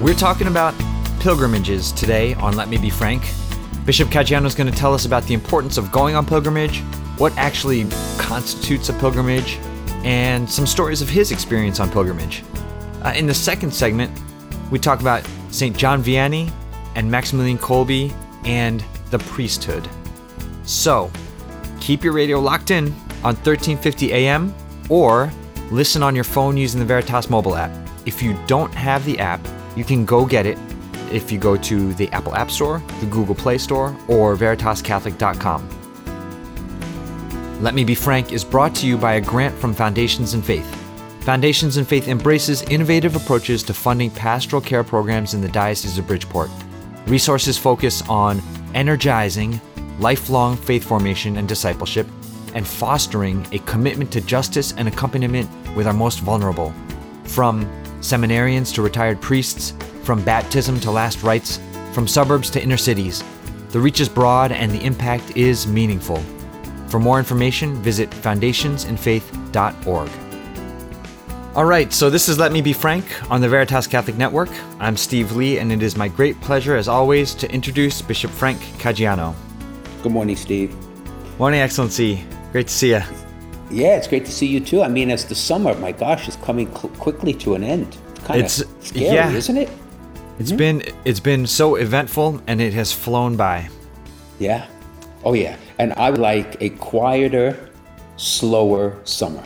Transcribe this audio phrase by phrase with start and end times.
[0.00, 0.74] We're talking about
[1.20, 3.22] pilgrimages today on Let Me Be Frank.
[3.84, 6.78] Bishop Caggiano is going to tell us about the importance of going on pilgrimage,
[7.18, 7.84] what actually
[8.16, 9.58] constitutes a pilgrimage,
[10.02, 12.42] and some stories of his experience on pilgrimage.
[13.02, 14.10] Uh, in the second segment,
[14.70, 15.76] we talk about St.
[15.76, 16.50] John Vianney
[16.94, 18.10] and Maximilian Kolbe
[18.46, 19.86] and the priesthood.
[20.64, 21.10] So,
[21.78, 22.86] keep your radio locked in
[23.22, 24.54] on 1350 AM
[24.88, 25.30] or
[25.70, 27.70] listen on your phone using the Veritas mobile app.
[28.06, 29.46] If you don't have the app,
[29.80, 30.58] you can go get it
[31.10, 35.68] if you go to the Apple App Store, the Google Play Store, or veritascatholic.com.
[37.62, 40.66] Let Me Be Frank is brought to you by a grant from Foundations in Faith.
[41.22, 46.06] Foundations in Faith embraces innovative approaches to funding pastoral care programs in the Diocese of
[46.06, 46.50] Bridgeport.
[47.06, 48.42] Resources focus on
[48.74, 49.58] energizing
[49.98, 52.06] lifelong faith formation and discipleship
[52.54, 56.74] and fostering a commitment to justice and accompaniment with our most vulnerable.
[57.24, 57.66] From
[58.00, 61.60] seminarians to retired priests, from baptism to last rites,
[61.92, 63.22] from suburbs to inner cities,
[63.70, 66.20] the reach is broad and the impact is meaningful.
[66.88, 70.10] For more information, visit foundationsinfaith.org.
[71.54, 74.50] All right, so this is Let Me Be Frank on the Veritas Catholic Network.
[74.80, 78.60] I'm Steve Lee, and it is my great pleasure, as always, to introduce Bishop Frank
[78.78, 79.34] Caggiano.
[80.02, 80.74] Good morning, Steve.
[81.38, 82.24] Morning, Excellency.
[82.52, 83.02] Great to see you.
[83.70, 84.82] Yeah, it's great to see you too.
[84.82, 87.96] I mean, as the summer, my gosh, is coming cl- quickly to an end.
[88.24, 89.30] Kind It's- of scary, yeah.
[89.32, 89.70] isn't it?
[90.38, 90.56] It's hmm?
[90.56, 93.68] been it's been so eventful, and it has flown by.
[94.38, 94.66] Yeah.
[95.24, 95.56] Oh, yeah.
[95.78, 97.70] And I would like a quieter,
[98.16, 99.44] slower summer.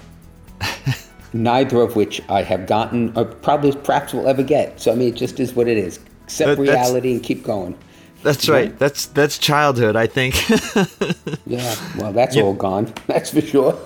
[1.33, 4.81] Neither of which I have gotten, or probably perhaps will ever get.
[4.81, 5.99] So I mean, it just is what it is.
[6.25, 7.77] Accept That- reality and keep going.
[8.23, 8.79] That's right.
[8.79, 10.35] That's that's childhood, I think.
[11.47, 11.75] Yeah.
[11.99, 12.93] Well, that's all gone.
[13.07, 13.79] That's for sure.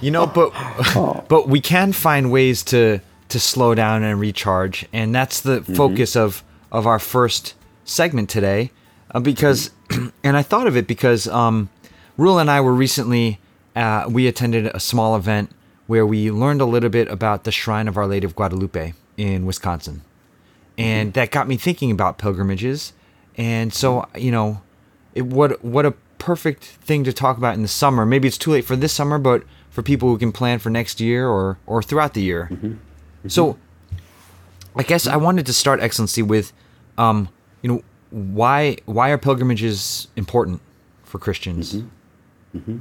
[0.00, 0.52] You know, but
[1.28, 6.16] but we can find ways to to slow down and recharge, and that's the focus
[6.16, 8.70] of of our first segment today.
[9.10, 9.70] Uh, because,
[10.24, 11.68] and I thought of it because um,
[12.18, 13.38] Rula and I were recently
[13.76, 15.50] uh, we attended a small event
[15.86, 19.46] where we learned a little bit about the Shrine of Our Lady of Guadalupe in
[19.46, 20.02] Wisconsin,
[20.78, 22.92] and that got me thinking about pilgrimages.
[23.36, 24.62] And so, you know,
[25.14, 28.06] it, what what a perfect thing to talk about in the summer.
[28.06, 29.42] Maybe it's too late for this summer, but
[29.74, 32.48] for people who can plan for next year or or throughout the year.
[32.50, 32.66] Mm-hmm.
[32.66, 33.28] Mm-hmm.
[33.28, 33.58] So,
[34.76, 36.52] I guess I wanted to start excellency with,
[36.96, 37.28] um,
[37.60, 40.60] you know, why why are pilgrimages important
[41.02, 41.74] for Christians?
[42.54, 42.78] Mm-hmm.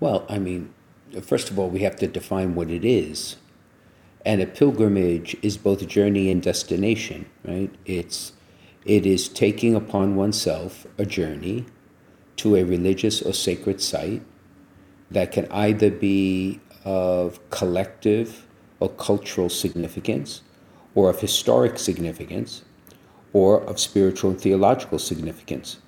[0.00, 0.74] Well, I mean,
[1.22, 3.36] first of all, we have to define what it is.
[4.26, 7.72] And a pilgrimage is both a journey and destination, right?
[7.86, 8.32] It's
[8.84, 11.66] it is taking upon oneself a journey
[12.38, 14.22] to a religious or sacred site
[15.10, 18.46] that can either be of collective
[18.78, 20.42] or cultural significance,
[20.94, 22.62] or of historic significance,
[23.32, 25.78] or of spiritual and theological significance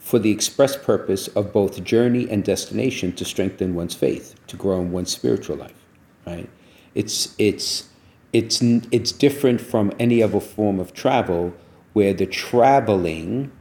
[0.00, 4.80] for the express purpose of both journey and destination to strengthen one's faith, to grow
[4.80, 5.86] in one's spiritual life,
[6.26, 6.48] right?
[6.94, 7.88] It's it's
[8.32, 8.60] it's
[8.90, 11.52] it's different from any other form of travel
[11.92, 13.52] where the traveling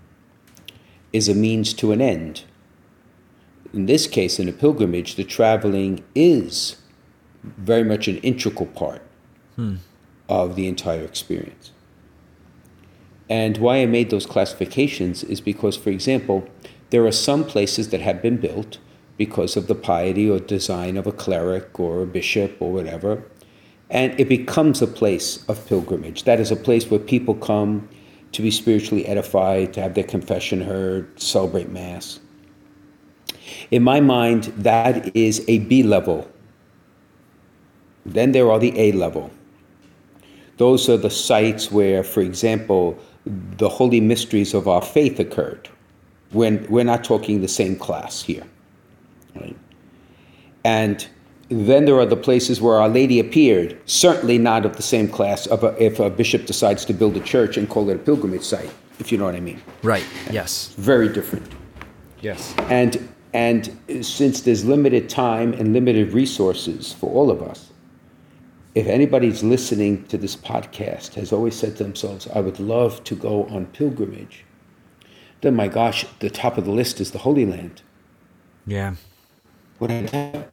[1.12, 2.46] is a means to an end.
[3.74, 6.78] In this case, in a pilgrimage, the traveling is
[7.44, 9.02] very much an integral part
[9.56, 9.75] hmm.
[10.28, 11.72] of the entire experience.
[13.29, 16.47] And why I made those classifications is because, for example,
[16.90, 18.79] there are some places that have been built
[19.18, 23.24] because of the piety or design of a cleric or a bishop or whatever,
[23.90, 26.24] and it becomes a place of pilgrimage.
[26.24, 27.90] That is a place where people come
[28.31, 32.19] to be spiritually edified, to have their confession heard, celebrate Mass.
[33.72, 36.29] In my mind, that is a B level.
[38.06, 39.31] Then there are the A level.
[40.57, 45.69] Those are the sites where, for example, the holy mysteries of our faith occurred.
[46.31, 48.44] When we're not talking the same class here.
[49.35, 49.57] Right?
[50.64, 51.08] And
[51.49, 55.47] then there are the places where Our Lady appeared, certainly not of the same class
[55.47, 58.43] of a, if a bishop decides to build a church and call it a pilgrimage
[58.43, 59.59] site, if you know what I mean.
[59.81, 60.05] Right.
[60.29, 60.73] Yes.
[60.78, 61.52] Very different.
[62.22, 62.53] Yes.
[62.70, 67.72] And and since there's limited time and limited resources for all of us,
[68.76, 73.16] if anybody's listening to this podcast has always said to themselves, I would love to
[73.16, 74.46] go on pilgrimage,
[75.41, 77.81] then my gosh, the top of the list is the Holy Land.
[78.66, 78.96] Yeah.
[79.78, 80.46] What I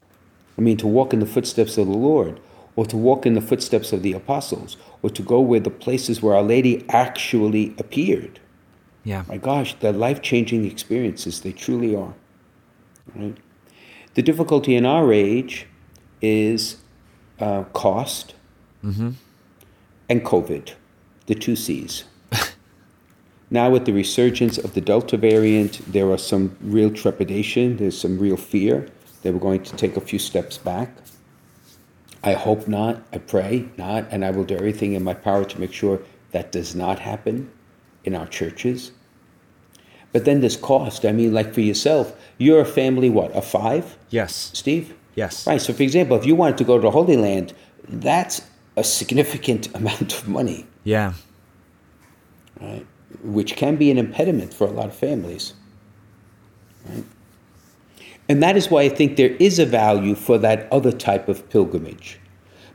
[0.58, 2.40] I mean, to walk in the footsteps of the Lord,
[2.76, 6.23] or to walk in the footsteps of the apostles, or to go where the places
[6.23, 8.40] where Our Lady actually appeared.
[9.05, 9.25] Yeah.
[9.28, 11.40] My gosh, they're life changing experiences.
[11.40, 12.14] They truly are.
[13.16, 13.36] Right?
[14.14, 15.66] The difficulty in our age
[16.20, 16.76] is
[17.38, 18.34] uh, cost
[20.08, 20.72] and COVID.
[21.26, 22.04] the two C's.
[23.50, 28.18] now, with the resurgence of the Delta variant, there are some real trepidation, there's some
[28.18, 28.88] real fear
[29.22, 30.96] that we're going to take a few steps back.
[32.22, 35.60] I hope not, I pray not, and I will do everything in my power to
[35.60, 36.00] make sure
[36.32, 37.50] that does not happen
[38.04, 38.92] in our churches.
[40.16, 41.04] But then there's cost.
[41.04, 43.98] I mean, like for yourself, you're a family, what, a five?
[44.08, 44.50] Yes.
[44.54, 44.94] Steve?
[45.14, 45.46] Yes.
[45.46, 45.60] Right.
[45.60, 47.52] So, for example, if you wanted to go to the Holy Land,
[47.86, 48.40] that's
[48.76, 51.12] a significant amount of money, Yeah.
[52.58, 52.86] right?
[53.24, 55.52] Which can be an impediment for a lot of families.
[56.88, 57.04] Right?
[58.26, 61.46] And that is why I think there is a value for that other type of
[61.50, 62.18] pilgrimage,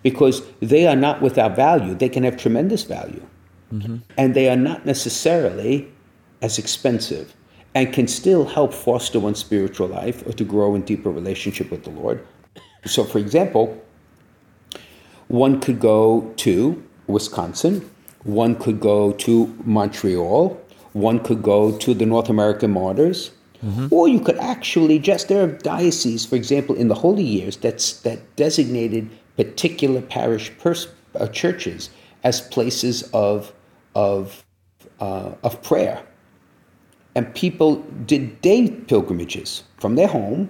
[0.03, 1.95] because they are not without value.
[1.95, 3.25] They can have tremendous value,
[3.73, 3.95] mm-hmm.
[4.15, 5.91] and they are not necessarily
[6.41, 7.35] as expensive,
[7.73, 11.83] and can still help foster one's spiritual life or to grow in deeper relationship with
[11.83, 12.25] the Lord.
[12.85, 13.81] So, for example,
[15.27, 17.89] one could go to Wisconsin,
[18.23, 20.59] one could go to Montreal,
[20.93, 23.31] one could go to the North American Martyrs,
[23.91, 27.93] or you could actually just there are dioceses, for example, in the Holy Years that's
[28.01, 31.91] that designated particular parish pers- uh, churches
[32.23, 33.53] as places of
[33.95, 34.43] of
[34.99, 36.01] uh, of prayer,
[37.15, 40.49] and people did day pilgrimages from their home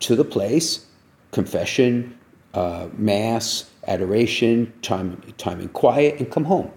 [0.00, 0.86] to the place,
[1.30, 2.18] confession,
[2.54, 6.70] uh, mass, adoration, time, time in quiet, and come home.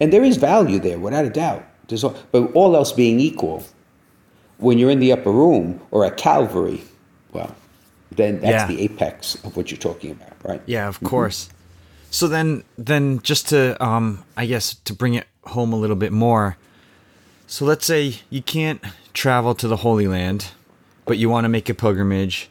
[0.00, 1.64] And there is value there, without a doubt.
[1.88, 3.64] There's all, but all else being equal,
[4.58, 6.82] when you're in the upper room or at Calvary,
[7.32, 7.54] well,
[8.10, 8.66] then that's Yeah.
[8.66, 10.62] the apex of what you're talking about, right?
[10.66, 11.48] Yeah, of course.
[12.10, 16.12] So then, then just to, um, I guess, to bring it home a little bit
[16.12, 16.56] more.
[17.52, 18.82] So let's say you can't
[19.12, 20.52] travel to the Holy Land,
[21.04, 22.48] but you want to make a pilgrimage,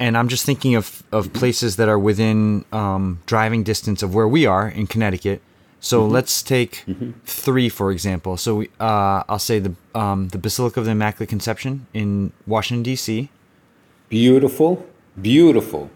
[0.00, 4.26] and I'm just thinking of of places that are within um, driving distance of where
[4.26, 5.40] we are in Connecticut.
[5.78, 6.84] So let's take
[7.24, 8.36] three, for example.
[8.36, 12.82] So we, uh, I'll say the um, the Basilica of the Immaculate Conception in Washington
[12.82, 13.28] D.C.
[14.08, 14.84] Beautiful,
[15.22, 15.92] beautiful.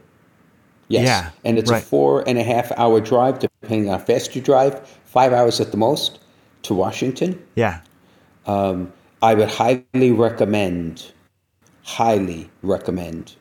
[0.86, 1.06] Yes.
[1.08, 1.82] Yeah, And it's right.
[1.82, 5.60] a four and a half hour drive, depending on how fast you drive, five hours
[5.60, 6.20] at the most
[6.62, 7.42] to Washington.
[7.56, 7.80] Yeah,
[8.46, 11.12] I would highly recommend,
[11.82, 13.34] highly recommend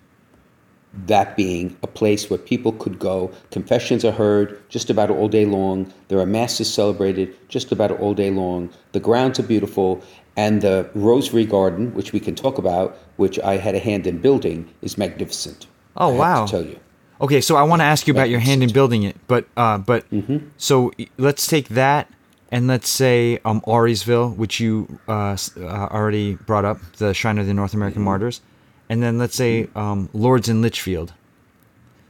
[1.08, 3.32] that being a place where people could go.
[3.52, 5.92] Confessions are heard just about all day long.
[6.08, 8.70] There are masses celebrated just about all day long.
[8.92, 10.02] The grounds are beautiful.
[10.36, 14.20] And the Rosary Garden, which we can talk about, which I had a hand in
[14.20, 15.68] building, is magnificent.
[15.98, 16.46] Oh, I wow.
[16.46, 16.80] tell you.
[17.22, 19.78] Okay, so I want to ask you about your hand in building it, but uh,
[19.78, 20.50] but Mm-hmm.
[20.58, 22.08] so let's take that
[22.54, 24.74] and let's say um Auriesville, which you
[25.08, 28.06] uh, uh, already brought up, the Shrine of the North American Mm-hmm.
[28.12, 28.42] Martyrs,
[28.90, 31.14] and then let's say um, Lourdes in Litchfield.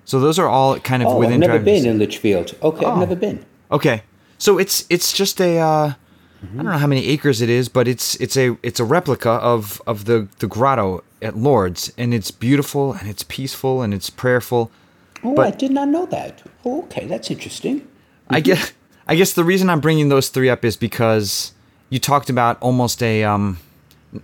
[0.05, 1.93] So those are all kind of Oh, within I've never been distance.
[1.93, 2.47] in Litchfield.
[2.61, 2.91] Okay, Oh.
[2.91, 3.45] I've never been.
[3.71, 4.03] Okay,
[4.37, 5.93] so it's it's just a uh,
[6.43, 9.31] I don't know how many acres it is, but it's it's a it's a replica
[9.53, 14.09] of of the the grotto at Lourdes, and it's beautiful and it's peaceful and it's
[14.09, 14.69] prayerful.
[15.23, 16.43] Oh, But- I did not know that.
[16.65, 17.87] Oh, okay, that's interesting.
[18.29, 18.73] I guess
[19.07, 21.53] I guess the reason I'm bringing those three up is because
[21.89, 23.59] you talked about almost a um,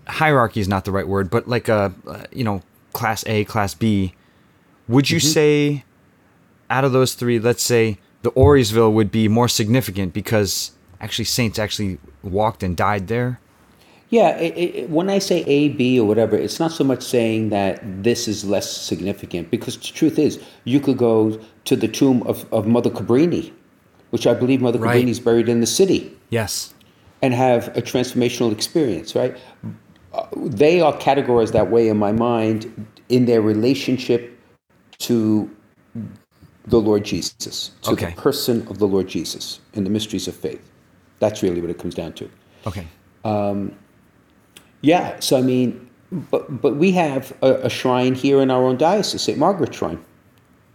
[0.08, 2.62] hierarchy is not the right word, but like a uh, you know
[2.94, 4.14] class A, class B.
[4.88, 5.84] Would you say
[6.70, 11.60] out of those three, let's say the Auriesville would be more significant because actually saints
[11.60, 13.40] actually walked and died there?
[14.10, 17.50] Yeah, it, it, when I say A, B, or whatever, it's not so much saying
[17.50, 22.24] that this is less significant, because the truth is, you could go to the tomb
[22.24, 23.54] of, of Mother Cabrini,
[24.12, 25.08] which I believe Mother Right.
[25.08, 26.74] Is buried in the city, Yes.
[27.22, 29.38] and have a transformational experience, right?
[30.14, 34.38] Uh, They are categorized that way in my mind in their relationship
[35.00, 35.50] to
[36.68, 38.06] the Lord Jesus, to Okay.
[38.16, 40.62] the person of the Lord Jesus, and the mysteries of faith.
[41.20, 42.30] That's really what it comes down to.
[42.68, 42.86] Okay.
[44.82, 45.88] Yeah, so I mean,
[46.32, 49.38] but but we have a, a shrine here in our own diocese, St.
[49.38, 50.00] Margaret Shrine,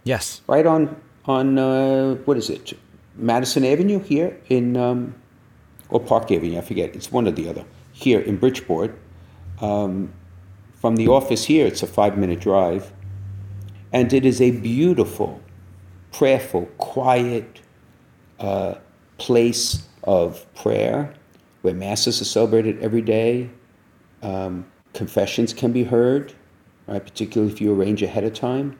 [0.03, 0.41] Yes.
[0.47, 2.73] right on on uh, what is it,
[3.15, 5.15] Madison Avenue here in um,
[5.89, 6.95] or Park Avenue, I forget.
[6.95, 7.65] It's one or the other.
[7.91, 8.97] Here in Bridgeport,
[9.61, 10.11] um,
[10.73, 12.91] from the office here, it's a five minute drive,
[13.93, 15.41] and it is a beautiful,
[16.11, 17.61] prayerful, quiet
[18.39, 18.75] uh,
[19.17, 21.13] place of prayer
[21.61, 23.49] where masses are celebrated every day.
[24.21, 26.33] Um, confessions can be heard,
[26.87, 27.03] right?
[27.03, 28.77] Particularly if you arrange ahead of time,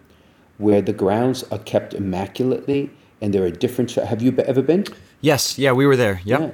[0.57, 3.91] where the grounds are kept immaculately, and there are different.
[3.91, 4.85] Have you ever been?
[5.21, 5.57] Yes.
[5.57, 6.21] Yeah, we were there.
[6.25, 6.39] Yep.
[6.39, 6.51] Yeah.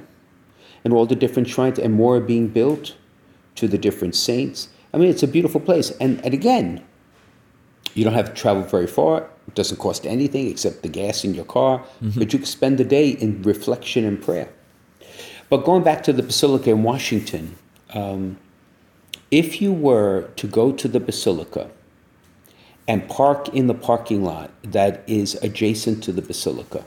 [0.84, 2.96] And all the different shrines, and more are being built
[3.56, 4.68] to the different saints.
[4.92, 5.90] I mean, it's a beautiful place.
[6.00, 6.82] And, and again,
[7.94, 9.28] you don't have to travel very far.
[9.48, 12.84] It doesn't cost anything except the gas in your car, but you can spend the
[12.84, 14.48] day in reflection and prayer.
[15.50, 17.56] But going back to the Basilica in Washington,
[17.92, 18.38] um,
[19.30, 21.70] if you were to go to the Basilica
[22.92, 26.84] and park in the parking lot that is adjacent to the Basilica,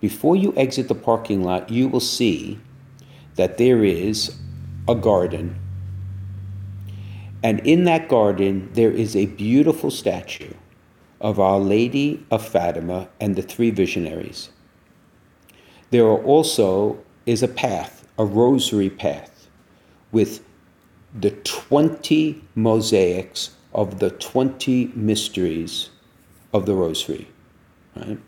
[0.00, 2.60] before you exit the parking lot, you will see
[3.34, 4.36] that there is
[4.86, 5.58] a garden.
[7.42, 10.54] And in that garden, there is a beautiful statue
[11.20, 14.50] of Our Lady of Fatima and the three visionaries.
[15.90, 19.48] There also is a path, a rosary path,
[20.12, 20.44] with
[21.12, 25.90] the 20 mosaics of the 20 mysteries
[26.52, 27.28] of the rosary,
[27.96, 28.18] right?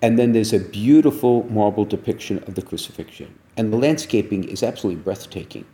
[0.00, 3.36] And then there's a beautiful marble depiction of the crucifixion.
[3.56, 5.64] And the landscaping is absolutely breathtaking.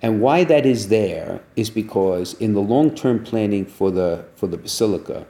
[0.00, 4.56] And why that is there is because in the long-term planning for the for the
[4.56, 5.26] basilica,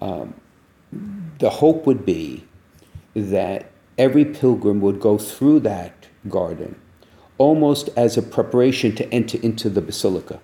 [0.00, 0.34] um,
[1.38, 2.44] the hope would be
[3.14, 6.80] that every pilgrim would go through that garden
[7.38, 10.40] almost as a preparation to enter into the basilica.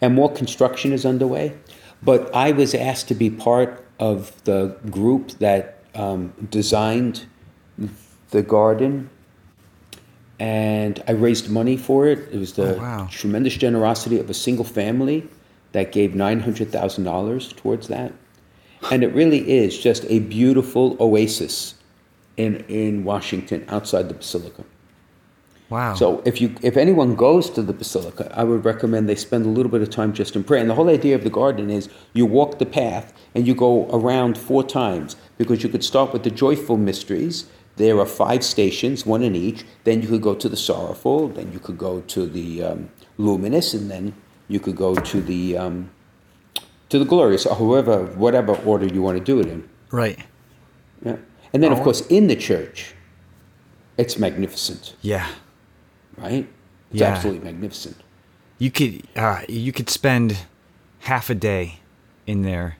[0.00, 1.56] And more construction is underway.
[2.02, 7.26] But I was asked to be part of the group that um, designed
[8.30, 9.08] the garden.
[10.38, 12.18] And I raised money for it.
[12.32, 13.08] It was the Oh, wow.
[13.10, 15.28] tremendous generosity of a single family
[15.72, 18.12] that gave $900,000 towards that.
[18.90, 21.74] And it really is just a beautiful oasis
[22.36, 24.64] in, in Washington outside the Basilica.
[25.70, 25.94] Wow.
[25.94, 29.48] So if you if anyone goes to the basilica, I would recommend they spend a
[29.48, 30.60] little bit of time just in prayer.
[30.60, 33.88] And the whole idea of the garden is you walk the path and you go
[33.90, 37.46] around four times because you could start with the joyful mysteries.
[37.76, 39.64] There are five stations, one in each.
[39.84, 41.28] Then you could go to the sorrowful.
[41.28, 44.14] Then you could go to the um, luminous, and then
[44.46, 45.90] you could go to the um,
[46.90, 49.68] to the glorious, or however, whatever order you want to do it in.
[49.90, 50.18] right.
[51.04, 51.16] Yeah.
[51.52, 51.84] And then, of Oh.
[51.84, 52.94] course, in the church,
[53.96, 55.26] it's magnificent, Yeah.
[56.18, 56.46] Right?
[56.90, 57.08] It's Yeah.
[57.08, 57.96] absolutely magnificent.
[58.58, 60.38] You could uh, you could spend
[61.00, 61.80] half a day
[62.26, 62.76] in there,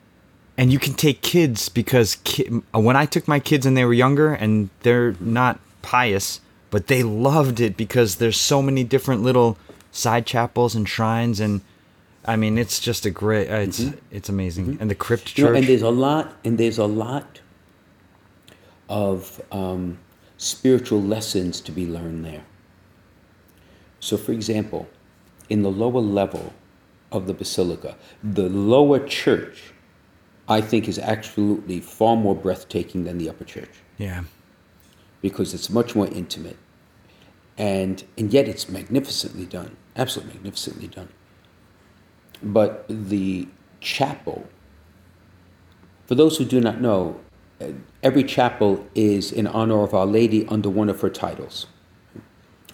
[0.57, 3.93] and you can take kids because ki- when I took my kids and they were
[3.93, 6.39] younger and they're not pious,
[6.71, 9.57] but they loved it because there's so many different little
[9.91, 11.61] side chapels and shrines and.
[12.27, 13.51] I mean, it's just a great.
[13.51, 15.37] Uh, it's it's amazing, and the crypt church.
[15.37, 17.39] You know, and there's a lot, and there's a lot
[18.89, 19.99] of um,
[20.37, 22.41] spiritual lessons to be learned there.
[23.99, 24.87] So, for example,
[25.49, 26.53] in the lower level
[27.11, 29.73] of the basilica, the lower church,
[30.47, 34.23] I think, is absolutely far more breathtaking than the upper church yeah,
[35.21, 36.57] because it's much more intimate,
[37.57, 41.09] and and yet it's magnificently done, absolutely magnificently done.
[42.43, 43.47] But the
[43.79, 44.47] chapel,
[46.05, 47.19] for those who do not know,
[47.61, 47.67] uh,
[48.03, 51.67] every chapel is in honor of Our Lady under one of her titles.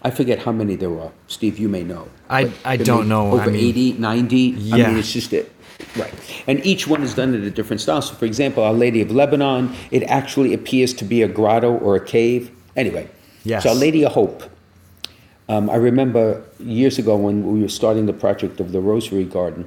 [0.03, 1.11] I forget how many there were.
[1.27, 2.07] Steve, you may know.
[2.29, 3.27] I- I don't know.
[3.37, 4.55] I Over mean- 80, 90?
[4.71, 4.87] I Yeah.
[4.89, 5.51] mean, it's just it.
[5.97, 6.13] Right.
[6.47, 8.01] And each one is done in a different style.
[8.01, 11.95] So, for example, Our Lady of Lebanon, it actually appears to be a grotto or
[11.95, 12.49] a cave.
[12.75, 13.07] Anyway,
[13.43, 13.63] Yes.
[13.63, 14.43] so Our Lady of Hope.
[15.49, 19.65] Um, I remember years ago when we were starting the project of the Rosary Garden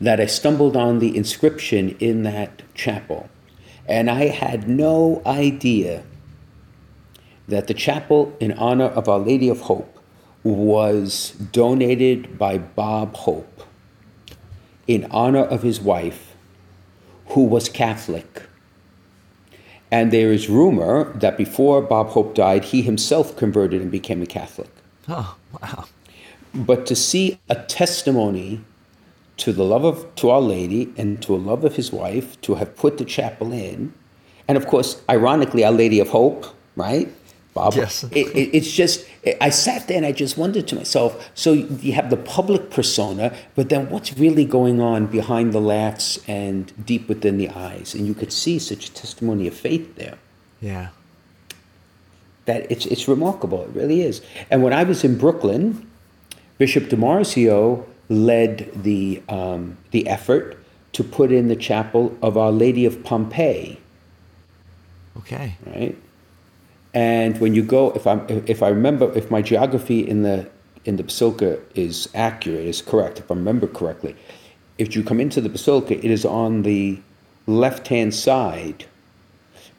[0.00, 3.28] that I stumbled on the inscription in that chapel.
[3.88, 6.02] And I had no idea
[7.50, 9.98] that the chapel in honor of Our Lady of Hope
[10.42, 13.62] was donated by Bob Hope
[14.86, 16.34] in honor of his wife,
[17.26, 18.44] who was Catholic.
[19.90, 24.26] And there is rumor that before Bob Hope died, he himself converted and became a
[24.26, 24.70] Catholic.
[25.08, 25.86] Oh wow.
[26.54, 28.60] But to see a testimony
[29.38, 32.56] to the love of to Our Lady and to a love of his wife to
[32.56, 33.92] have put the chapel in,
[34.46, 37.08] and of course, ironically, Our Lady of Hope, right?
[37.54, 37.74] Bob.
[37.74, 38.04] Yes.
[38.04, 39.04] It, it, it's just
[39.40, 41.30] I sat there and I just wondered to myself.
[41.34, 46.20] So you have the public persona, but then what's really going on behind the laughs
[46.28, 47.94] and deep within the eyes?
[47.94, 50.16] And you could see such testimony of faith there
[50.60, 50.88] Yeah.
[52.44, 53.62] that it's, it's remarkable.
[53.64, 54.22] It really is.
[54.50, 55.86] And when I was in Brooklyn,
[56.58, 60.56] Bishop DiMarzio led the, um, the effort
[60.92, 63.78] to put in the chapel of Our Lady of Pompeii,
[65.18, 65.56] Okay.
[65.66, 65.96] right?
[66.92, 70.48] And when you go, if I'm, if I remember, if my geography in the
[70.84, 74.16] in the basilica is accurate, is correct, if I remember correctly,
[74.78, 76.98] if you come into the basilica, it is on the
[77.46, 78.86] left-hand side,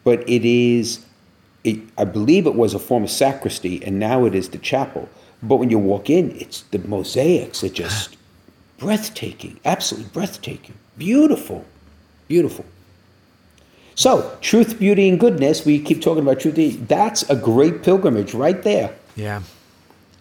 [0.04, 1.04] but it is,
[1.64, 5.10] it, I believe it was a former sacristy, and now it is the chapel.
[5.42, 8.16] But when you walk in, it's the mosaics are just
[8.78, 11.66] breathtaking, absolutely breathtaking, beautiful,
[12.28, 12.66] beautiful.
[13.96, 18.62] So, truth, beauty, and goodness, we keep talking about truth, that's a great pilgrimage right
[18.64, 18.96] there.
[19.16, 19.42] Yeah.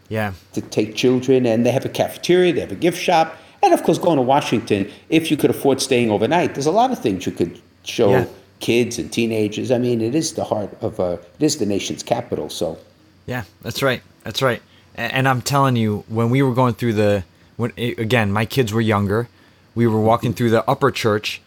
[0.09, 0.33] Yeah.
[0.55, 3.83] To take children, and they have a cafeteria, they have a gift shop, and of
[3.83, 7.27] course, going to Washington, if you could afford staying overnight, there's a lot of things
[7.27, 8.27] you could show yeah.
[8.59, 9.71] kids and teenagers.
[9.71, 12.79] I mean, it is the heart of, uh, it is the nation's capital, so.
[13.27, 14.03] Yeah, that's right.
[14.25, 14.63] That's right.
[14.95, 17.25] And, and I'm telling you, when we were going through the,
[17.57, 19.29] when again, my kids were younger,
[19.75, 21.41] we were walking through the upper church,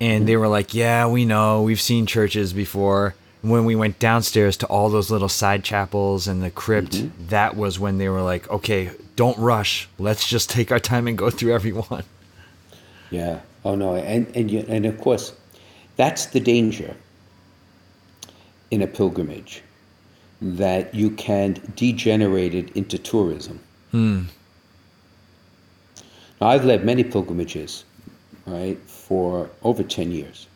[0.00, 1.62] and they were like, "Yeah, we know.
[1.62, 6.42] We've seen churches before." When we went downstairs to all those little side chapels and
[6.42, 7.28] the crypt, mm-hmm.
[7.28, 9.88] that was when they were like, "Okay, don't rush.
[9.98, 12.04] Let's just take our time and go through every one."
[13.10, 13.40] Yeah.
[13.64, 13.94] Oh no.
[13.94, 15.32] And and you, and of course,
[15.96, 16.96] that's the danger
[18.70, 19.62] in a pilgrimage
[20.40, 23.60] that you can degenerate it into tourism.
[23.90, 24.22] Hmm.
[26.40, 27.84] Now, I've led many pilgrimages,
[28.44, 30.48] right, for over 10 years.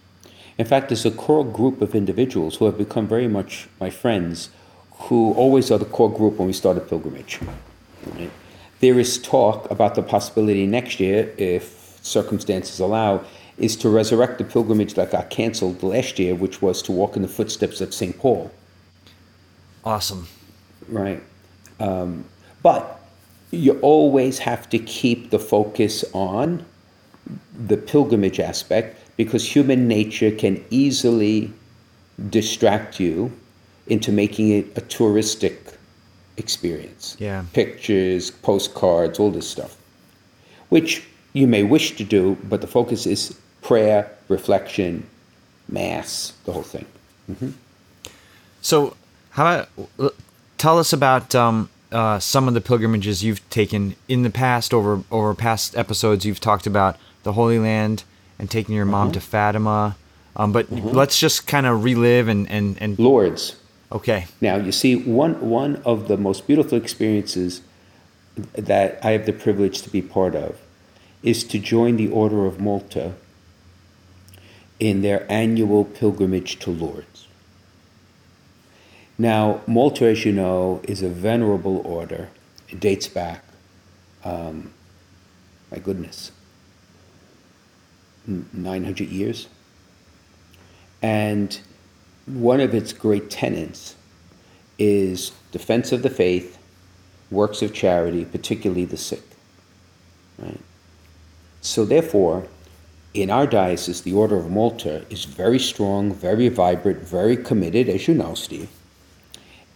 [0.59, 4.51] In fact, there's a core group of individuals who have become very much my friends
[5.05, 7.39] who always are the core group when we start a pilgrimage.
[8.07, 8.31] Right?
[8.81, 13.25] There is talk about the possibility next year, if circumstances allow,
[13.57, 17.23] is to resurrect the pilgrimage that got canceled last year, which was to walk in
[17.23, 18.19] the footsteps of St.
[18.19, 18.51] Paul.
[19.85, 20.27] Awesome.
[20.89, 21.23] Right.
[21.79, 22.25] Um,
[22.63, 23.01] but
[23.51, 26.67] you always have to keep the focus on
[27.67, 31.53] the pilgrimage aspect because human nature can easily
[32.31, 33.33] distract you
[33.87, 35.75] into making it a touristic
[36.37, 37.17] experience.
[37.19, 37.45] Yeah.
[37.53, 39.77] Pictures, postcards, all this stuff.
[40.69, 45.07] Which you may wish to do, but the focus is prayer, reflection,
[45.69, 46.87] mass, the whole thing.
[47.31, 47.51] Mm-hmm.
[48.63, 48.97] So,
[49.31, 49.65] how
[49.97, 50.15] about
[50.59, 55.03] tell us about um, uh, some of the pilgrimages you've taken in the past over
[55.11, 56.25] over past episodes?
[56.25, 58.05] You've talked about the Holy Land
[58.39, 59.15] and taking your mom mm-hmm.
[59.15, 59.97] to Fatima,
[60.37, 60.89] um, but mm-hmm.
[60.89, 63.57] let's just kind of relive and, and and Lourdes.
[63.93, 64.27] Okay.
[64.41, 67.63] Now you see one one of the most beautiful experiences
[68.55, 70.59] that I have the privilege to be part of
[71.23, 73.15] is to join the Order of Malta
[74.79, 77.29] in their annual pilgrimage to Lourdes.
[79.19, 82.31] Now, Malta, as you know, is a venerable order.
[82.71, 83.45] It dates back,
[84.25, 84.73] um,
[85.71, 86.33] my goodness,
[88.27, 89.49] 900 years.
[91.03, 91.59] And
[92.27, 93.95] one of its great tenets
[94.79, 96.59] is defense of the faith,
[97.31, 99.23] works of charity, particularly the sick.
[100.39, 100.61] Right?
[101.61, 102.47] So, therefore,
[103.13, 108.07] in our diocese, the Order of Malta is very strong, very vibrant, very committed, as
[108.07, 108.71] you know, Steve.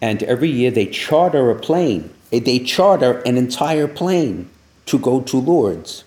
[0.00, 4.50] And every year they charter a plane, eh, they charter an entire plane
[4.86, 6.04] to go to Lourdes.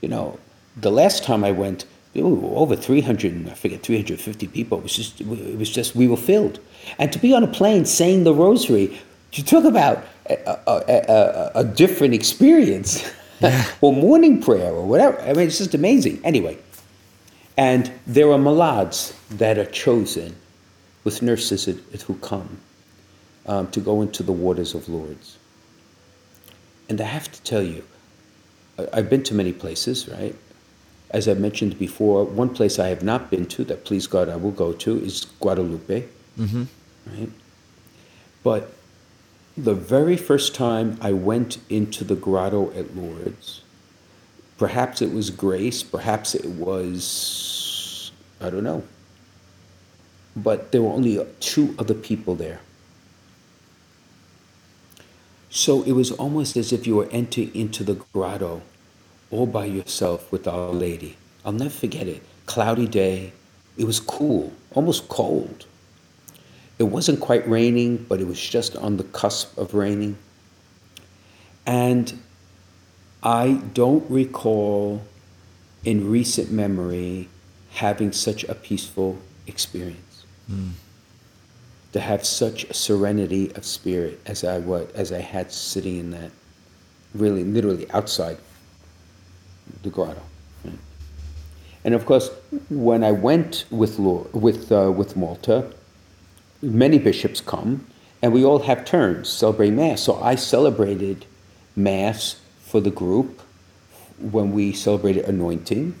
[0.00, 0.38] You know,
[0.76, 1.84] the last time I went,
[2.14, 4.78] over 300, I forget, 350 people.
[4.78, 6.60] It was just, it was just, we were filled.
[6.98, 8.98] And to be on a plane saying the rosary,
[9.32, 13.04] you talk about a, a, a, a different experience.
[13.40, 13.66] Yeah.
[13.82, 15.20] or morning prayer or whatever.
[15.20, 16.20] I mean, it's just amazing.
[16.24, 16.56] Anyway,
[17.56, 20.34] and there are malades that are chosen
[21.04, 22.58] with nurses who come
[23.46, 25.38] um, to go into the waters of Lourdes.
[26.88, 27.84] And I have to tell you,
[28.92, 30.34] I've been to many places, right?
[31.16, 34.36] As I mentioned before, one place I have not been to that, please God, I
[34.36, 36.04] will go to is Guadalupe,
[36.38, 36.64] mm-hmm.
[37.06, 37.30] right?
[38.44, 38.74] But
[39.56, 43.62] the very first time I went into the grotto at Lourdes,
[44.58, 48.82] perhaps it was grace, perhaps it was, I don't know.
[50.36, 52.60] But there were only two other people there.
[55.48, 58.60] So it was almost as if you were entering into the grotto
[59.30, 61.16] all by yourself with Our Lady.
[61.44, 62.22] I'll never forget it.
[62.46, 63.32] Cloudy day.
[63.76, 65.66] It was cool, almost cold.
[66.78, 70.16] It wasn't quite raining, but it was just on the cusp of raining.
[71.66, 72.20] And
[73.22, 75.02] I don't recall
[75.84, 77.28] in recent memory
[77.70, 80.24] having such a peaceful experience.
[80.50, 80.72] Mm.
[81.92, 86.10] To have such a serenity of spirit as I was, as I had sitting in
[86.10, 86.30] that,
[87.14, 88.36] really, literally outside
[89.82, 90.22] the grotto.
[91.84, 92.30] And of course,
[92.68, 95.72] when I went with with uh, with Malta,
[96.60, 97.86] many bishops come,
[98.20, 100.02] and we all have turns celebrating Mass.
[100.02, 101.26] So I celebrated
[101.76, 103.40] Mass for the group
[104.18, 105.94] when we celebrated anointing,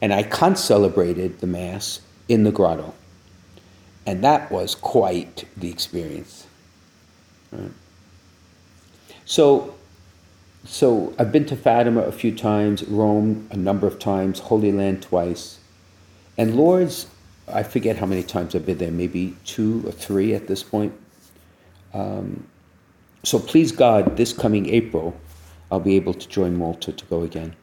[0.00, 2.94] and I con-celebrated the Mass in the grotto.
[4.06, 6.46] And that was quite the experience.
[7.50, 7.72] Right?
[9.24, 9.75] So,
[10.66, 15.02] so I've been to Fatima a few times, Rome a number of times, Holy Land
[15.02, 15.58] twice.
[16.36, 17.06] And Lourdes
[17.48, 20.92] I forget how many times I've been there, maybe two or three at this point.
[21.94, 22.46] Um,
[23.22, 25.16] so please God, this coming April,
[25.70, 27.54] I'll be able to join Malta to go again.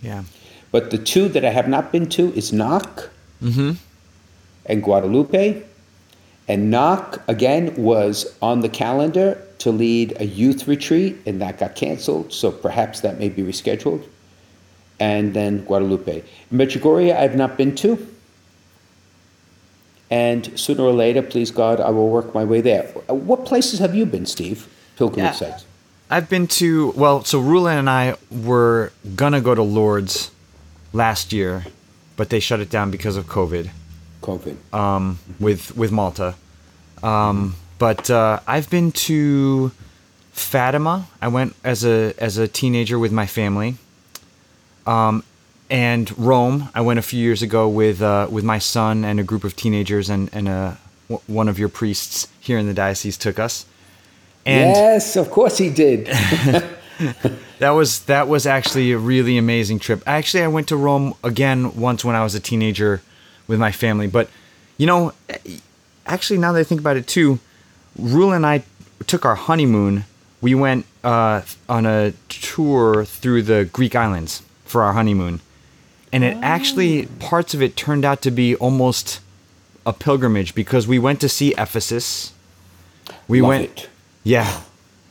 [0.00, 0.24] Yeah.
[0.70, 3.10] But the two that I have not been to is Knock
[4.66, 5.62] and Guadalupe.
[6.46, 11.74] And Knock, again, was on the calendar to lead a youth retreat, and that got
[11.74, 14.04] canceled, so perhaps that may be rescheduled.
[15.00, 16.22] And then Guadalupe.
[16.52, 17.98] Medjugorje, I've not been to.
[20.10, 22.84] And sooner or later, please God, I will work my way there.
[23.08, 24.66] What places have you been, Steve?
[24.96, 25.50] Pilgrimage Yeah.
[25.50, 25.64] sites.
[26.10, 30.30] I've been to well, so Rula and I were gonna go to Lourdes
[30.94, 31.66] last year,
[32.16, 33.68] but they shut it down because of COVID
[34.22, 34.56] COVID.
[34.72, 36.34] um, with with Malta.
[37.02, 39.72] Um, but uh, I've been to
[40.32, 41.06] Fatima.
[41.20, 43.76] I went as a as a teenager with my family.
[44.86, 45.22] Um,
[45.70, 46.70] and Rome.
[46.74, 49.54] I went a few years ago with uh, with my son and a group of
[49.54, 50.74] teenagers, and and uh,
[51.08, 53.66] w- one of your priests here in the diocese took us.
[54.46, 56.08] And yes, of course he did.
[57.58, 60.02] That was that was actually a really amazing trip.
[60.06, 63.02] Actually, I went to Rome again once when I was a teenager
[63.48, 64.06] with my family.
[64.06, 64.30] But
[64.76, 65.12] you know,
[66.06, 67.40] actually, now that I think about it too,
[68.00, 68.62] Rula and I
[69.06, 70.04] took our honeymoon.
[70.40, 75.40] We went uh, on a tour through the Greek islands for our honeymoon,
[76.12, 79.20] and it actually parts of it turned out to be almost
[79.84, 82.32] a pilgrimage because we went to see Ephesus.
[83.26, 83.64] We Love went.
[83.64, 83.88] it.
[84.22, 84.60] Yeah.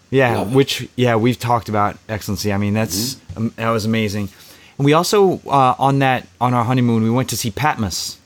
[0.10, 0.56] Yeah, Love it.
[0.56, 2.54] which yeah, we've talked about excellency.
[2.54, 4.30] I mean, that's um, that was amazing.
[4.78, 8.18] And we also uh, on that on our honeymoon, we went to see Patmos.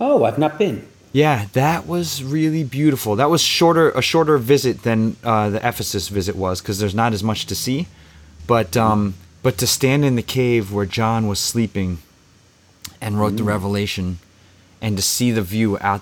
[0.00, 0.88] Oh, I've not been.
[1.14, 3.14] Yeah, that was really beautiful.
[3.14, 7.12] That was shorter a shorter visit than uh, the Ephesus visit was because there's not
[7.12, 7.86] as much to see.
[8.48, 11.98] But um, but to stand in the cave where John was sleeping
[13.00, 14.18] and wrote the Revelation,
[14.82, 16.00] and to see the view out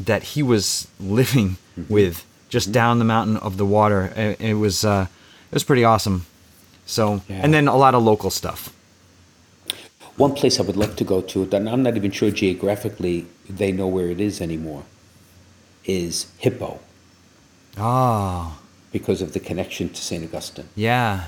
[0.00, 4.84] that he was living with just down the mountain of the water, it, it was
[4.86, 5.06] uh,
[5.50, 6.24] it was pretty awesome.
[6.86, 7.40] So Yeah.
[7.42, 8.72] and then a lot of local stuff.
[10.16, 13.70] One place I would love to go to, that I'm not even sure geographically they
[13.70, 14.84] know where it is anymore,
[15.84, 16.80] is Hippo,
[17.76, 18.58] Oh
[18.92, 20.24] because of the connection to St.
[20.24, 20.68] Augustine.
[20.74, 21.24] yeah,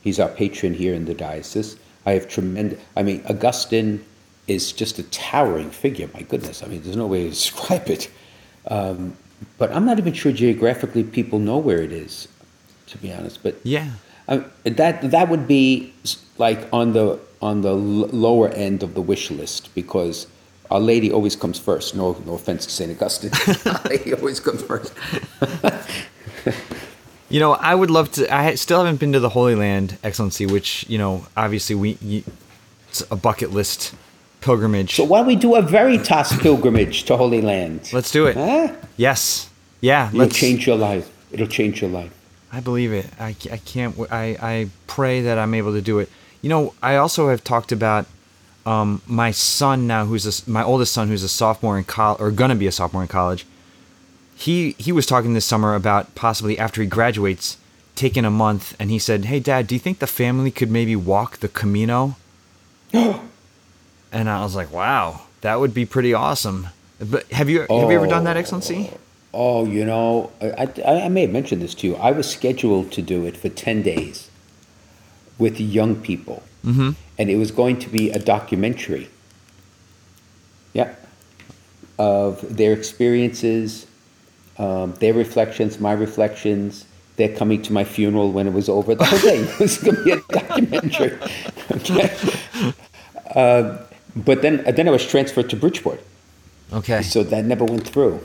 [0.00, 1.76] He's our patron here in the diocese.
[2.04, 4.04] I have tremendous, I mean, Augustine
[4.48, 6.62] is just a towering figure, my goodness.
[6.62, 8.10] I mean, there's no way to describe it.
[8.68, 9.16] Um,
[9.58, 12.28] but I'm not even sure geographically people know where it is,
[12.88, 13.42] to be honest.
[13.42, 13.90] But yeah.
[14.26, 15.92] That that would be
[16.38, 20.26] like on the on the l- lower end of the wish list because
[20.70, 21.94] Our Lady always comes first.
[21.94, 23.30] No, no offense to Saint Augustine,
[23.66, 24.92] Our Lady always comes first.
[27.28, 28.32] You know, I would love to.
[28.32, 32.22] I still haven't been to the Holy Land, Excellency, which you know, obviously we
[32.88, 33.94] it's a bucket list
[34.42, 34.94] pilgrimage.
[34.94, 37.90] So why don't we do a Veritas pilgrimage to Holy Land?
[37.92, 38.36] let's do it.
[38.36, 38.72] Huh?
[38.96, 40.06] Yes, yeah.
[40.06, 41.10] It'll Let's change your life.
[41.32, 42.12] It'll change your life.
[42.52, 43.06] I believe it.
[43.18, 43.98] I, I can't.
[44.10, 46.08] I, I pray that I'm able to do it.
[46.42, 48.06] You know, I also have talked about
[48.64, 52.30] um, my son now, who's a my oldest son, who's a sophomore in college, or
[52.30, 53.46] gonna be a sophomore in college.
[54.34, 57.56] He he was talking this summer about possibly after he graduates,
[57.94, 60.96] taking a month, and he said, "Hey, Dad, do you think the family could maybe
[60.96, 62.16] walk the Camino?"
[62.92, 67.90] and I was like, "Wow, that would be pretty awesome." But have you have you
[67.92, 68.90] ever done that, Excellency?
[69.38, 71.96] Oh, you know, I, I, I may have mentioned this to you.
[71.96, 74.30] I was scheduled to do it for 10 days
[75.36, 76.42] with young people.
[76.64, 76.92] Mm-hmm.
[77.18, 79.10] And it was going to be a documentary.
[80.72, 80.94] Yeah.
[81.98, 83.86] Of their experiences,
[84.56, 88.94] um, their reflections, my reflections, their coming to my funeral when it was over.
[88.94, 91.18] The whole thing was going to be a documentary.
[91.72, 92.16] okay.
[93.34, 93.76] Uh,
[94.16, 96.00] but then, then I was transferred to Bridgeport.
[96.72, 97.02] Okay.
[97.02, 98.22] So that never went through.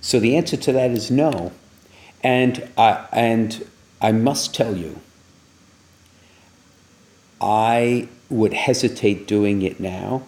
[0.00, 1.52] So the answer to that is no.
[2.22, 3.64] And I, and
[4.00, 5.00] I must tell you,
[7.40, 10.22] I would hesitate doing it now,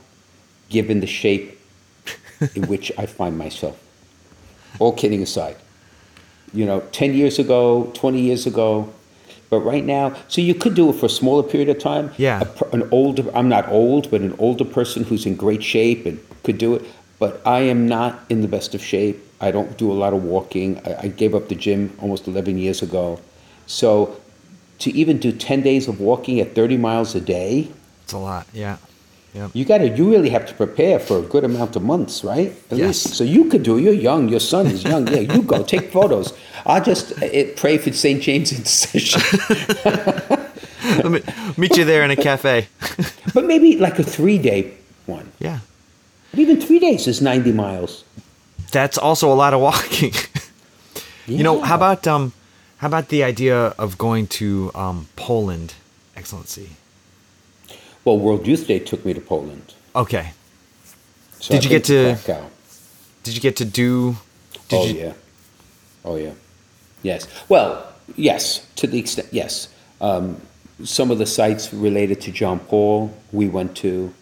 [0.68, 1.60] given the shape
[2.54, 3.80] in which I find myself.
[4.78, 5.56] All kidding aside.
[6.52, 8.92] You know, 10 years ago, 20 years ago,
[9.50, 12.12] but right now, so you could do it for a smaller period of time.
[12.16, 12.42] Yeah.
[12.42, 16.20] A an older, I'm not old, but an older person who's in great shape and
[16.44, 16.84] could do it.
[17.18, 19.18] But I am not in the best of shape.
[19.40, 20.78] I don't do a lot of walking.
[20.86, 23.18] I, I gave up the gym almost 11 years ago.
[23.66, 24.16] So
[24.80, 27.68] to even do 10 days of walking at 30 miles a day,
[28.04, 28.46] It's a lot.
[28.52, 28.76] Yeah.
[29.32, 29.50] Yep.
[29.54, 32.50] you got to, you really have to prepare for a good amount of months, right?
[32.70, 33.06] At Yes.
[33.06, 33.14] least.
[33.16, 33.82] So you could do it.
[33.82, 34.28] You're young.
[34.28, 35.06] Your son is young.
[35.06, 35.62] Yeah, you go.
[35.62, 36.32] Take photos.
[36.66, 38.20] I'll just it, pray for St.
[38.20, 39.22] James intercession.
[41.04, 41.20] Let me
[41.56, 42.66] meet you there in a cafe.
[43.32, 44.74] but maybe like a three day
[45.06, 45.30] one.
[45.38, 45.60] Yeah.
[46.32, 48.04] But even three days is 90 miles.
[48.70, 50.12] That's also a lot of walking.
[51.26, 52.32] You know, how about um,
[52.78, 55.74] how about the idea of going to um, Poland,
[56.16, 56.70] Excellency?
[58.04, 59.74] Well, World Youth Day took me to Poland.
[59.94, 60.32] Okay.
[61.38, 62.50] So Did I've you get to- Krakow.
[63.22, 64.16] Did you get to do?
[64.68, 65.12] Did oh you, yeah,
[66.04, 66.32] oh yeah,
[67.02, 67.28] yes.
[67.48, 69.68] Well, yes, to the extent yes.
[70.00, 70.40] Um,
[70.82, 74.12] some of the sites related to John Paul we went to.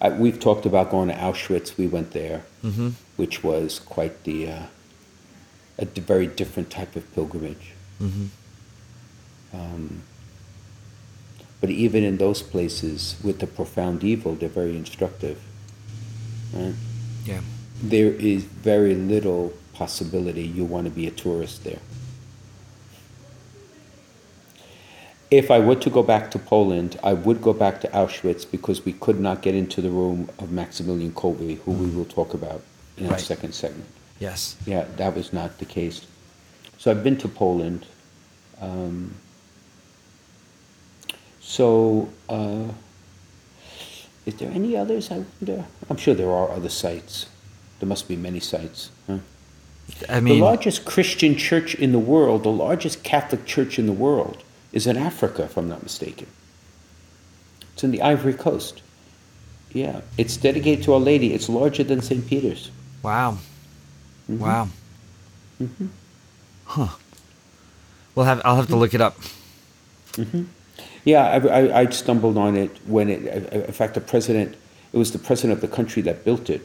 [0.00, 1.76] Uh, we've talked about going to Auschwitz.
[1.76, 2.90] We went there, Mm-hmm.
[3.16, 4.62] which was quite the uh,
[5.78, 7.72] a d- very different type of pilgrimage.
[8.00, 8.28] Mhm.
[9.54, 10.02] Um,
[11.60, 15.38] but even in those places, with the profound evil, they're very instructive.
[16.52, 16.74] Right?
[17.24, 17.40] Yeah.
[17.82, 21.80] there is very little possibility you want to be a tourist there.
[25.30, 28.84] If I were to go back to Poland, I would go back to Auschwitz because
[28.84, 32.62] we could not get into the room of Maximilian Kolbe, who we will talk about
[32.96, 33.20] in our Right.
[33.20, 33.88] second segment.
[34.20, 34.56] Yes.
[34.66, 36.02] Yeah, that was not the case.
[36.78, 37.86] So I've been to Poland.
[38.60, 39.14] Um,
[41.40, 42.68] so, uh,
[44.26, 45.10] is there any others?
[45.10, 45.64] I wonder.
[45.90, 47.26] I'm sure there are other sites.
[47.80, 48.90] There must be many sites.
[49.06, 49.18] Huh?
[50.08, 53.92] I mean, the largest Christian church in the world, the largest Catholic church in the
[53.92, 56.26] world, is in Africa, if I'm not mistaken.
[57.72, 58.82] It's in the Ivory Coast.
[59.72, 61.34] Yeah, it's dedicated to Our Lady.
[61.34, 62.26] It's larger than St.
[62.26, 62.70] Peter's.
[63.02, 63.38] wow.
[64.30, 64.42] Mm-hmm.
[64.42, 64.68] Wow.
[66.64, 66.88] Huh.
[68.14, 68.40] We'll have.
[68.44, 69.18] I'll have to look it up.
[71.04, 74.56] Yeah, I, I, I stumbled on it when it, in fact, the president,
[74.92, 76.62] it was the president of the country that built it.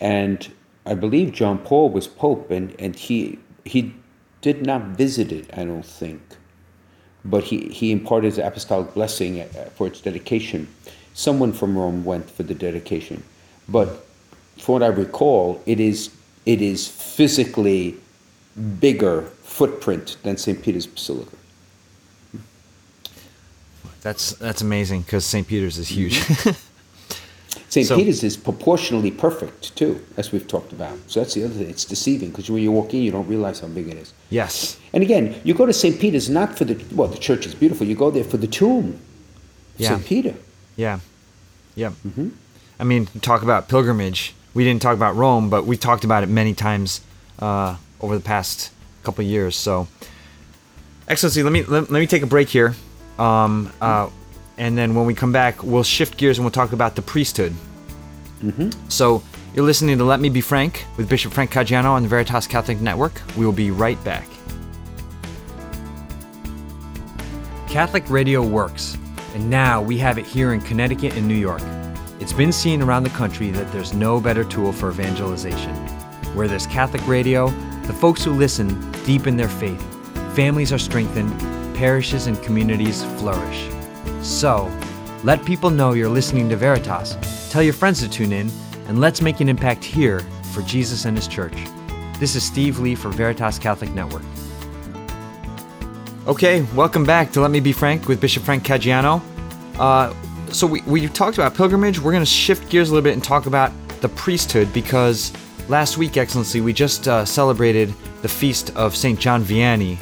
[0.00, 0.50] And
[0.84, 3.94] I believe John Paul was Pope, and, and he, he
[4.40, 6.20] did not visit it, I don't think.
[7.28, 10.68] But he, he imparted his apostolic blessing uh, for its dedication.
[11.14, 13.22] Someone from Rome went for the dedication.
[13.68, 14.06] But
[14.58, 16.10] from what I recall, it is,
[16.44, 17.96] it is physically
[18.80, 20.62] bigger footprint than St.
[20.62, 21.36] Peter's Basilica.
[24.02, 25.48] That's that's amazing because St.
[25.48, 26.22] Peter's is huge.
[27.76, 27.86] St.
[27.88, 30.96] So- Peter's is proportionally perfect too, as we've talked about.
[31.06, 31.68] So that's the other thing.
[31.68, 34.12] It's deceiving because when you walk in, you don't realize how big it is.
[34.30, 34.78] yes.
[34.94, 36.00] And again, you go to St.
[36.00, 37.86] Peter's not for the well, the church is beautiful.
[37.86, 38.98] You go there for the tomb,
[39.76, 39.90] Yeah.
[39.90, 40.06] St.
[40.06, 40.34] Peter.
[40.76, 41.00] Yeah.
[41.74, 41.90] Yeah.
[42.06, 42.28] Mm-hmm.
[42.80, 44.34] I mean, talk about pilgrimage.
[44.54, 47.00] We didn't talk about Rome, but we talked about it many times
[47.40, 48.70] uh, over the past
[49.04, 49.54] couple years.
[49.56, 49.86] So,
[51.08, 52.74] Excellency, let me let, let me take a break here,
[53.18, 54.08] um, uh,
[54.58, 57.52] and then when we come back, we'll shift gears and we'll talk about the priesthood.
[58.42, 58.70] Mm-hmm.
[58.88, 59.22] So,
[59.54, 62.80] you're listening to Let Me Be Frank with Bishop Frank Caggiano on the Veritas Catholic
[62.80, 63.22] Network.
[63.36, 64.28] We will be right back.
[67.66, 68.96] Catholic radio works,
[69.34, 71.62] and now we have it here in Connecticut and New York.
[72.20, 75.74] It's been seen around the country that there's no better tool for evangelization.
[76.34, 77.48] Where there's Catholic radio,
[77.86, 79.82] the folks who listen deepen their faith,
[80.34, 81.38] families are strengthened,
[81.76, 83.75] parishes and communities flourish.
[84.22, 84.70] So,
[85.24, 87.16] let people know you're listening to Veritas,
[87.50, 88.50] tell your friends to tune in,
[88.88, 90.20] and let's make an impact here
[90.52, 91.54] for Jesus and His church.
[92.18, 94.22] This is Steve Lee for Veritas Catholic Network.
[96.26, 99.22] Okay, welcome back to Let Me Be Frank with Bishop Frank Caggiano.
[99.78, 100.12] Uh,
[100.52, 102.00] so we, we talked about pilgrimage.
[102.00, 105.32] We're going to shift gears a little bit and talk about the priesthood because
[105.68, 109.18] last week, Excellency, we just uh, celebrated the feast of St.
[109.20, 109.98] John Vianney,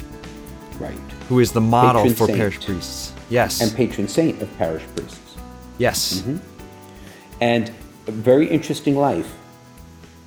[0.79, 0.97] Right.
[1.29, 2.37] who is the model Patron for saint.
[2.39, 3.04] parish priests.
[3.29, 3.61] Yes.
[3.61, 5.37] And patron saint of parish priests.
[5.77, 6.23] yes.
[7.41, 7.71] and
[8.07, 9.33] a very interesting life.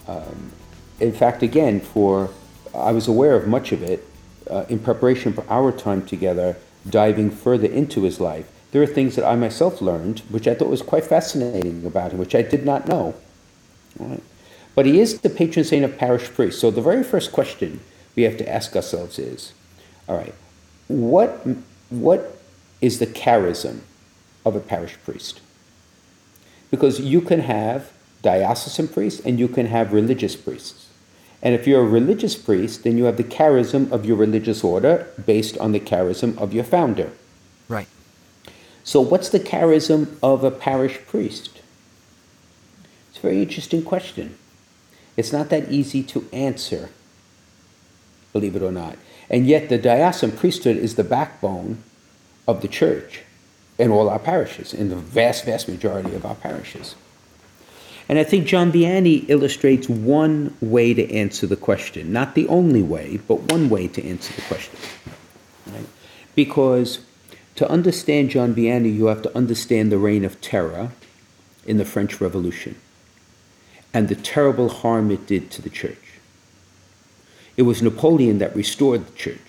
[0.06, 0.52] Um,
[1.00, 2.30] in fact, again, for
[2.74, 4.06] I was aware of much of it
[4.50, 6.56] uh, in preparation for our time together,
[6.88, 8.50] diving further into his life.
[8.72, 12.18] There are things that I myself learned, which I thought was quite fascinating about him,
[12.18, 13.14] which I did not know.
[13.98, 14.22] Right.
[14.74, 16.60] But he is the patron saint of parish priests.
[16.60, 17.80] So the very first question
[18.14, 19.52] we have to ask ourselves is,
[20.08, 20.34] all right,
[20.88, 21.46] what
[21.90, 22.37] what
[22.80, 23.80] is the charism
[24.44, 25.40] of a parish priest?
[26.70, 30.88] Because you can have diocesan priests and you can have religious priests.
[31.42, 35.06] And if you're a religious priest, then you have the charism of your religious order
[35.24, 37.12] based on the charism of your founder.
[37.68, 37.86] Right.
[38.82, 41.60] So, what's the charism of a parish priest?
[43.10, 44.36] It's a very interesting question.
[45.16, 46.90] It's not that easy to answer,
[48.32, 48.96] believe it or not.
[49.30, 51.82] And yet, the diocesan priesthood is the backbone
[52.48, 53.20] of the church
[53.78, 56.96] in all our parishes, in the vast, vast majority of our parishes.
[58.08, 62.12] And I think John Vianney illustrates one way to answer the question.
[62.12, 64.80] Not the only way, but one way to answer the question.
[65.66, 65.86] Right?
[66.34, 67.00] Because
[67.54, 70.90] to understand John Vianney, you have to understand the reign of terror
[71.66, 72.76] in the French Revolution.
[73.92, 76.20] and the terrible harm it did to the church.
[77.56, 79.47] It was Napoleon that restored the church.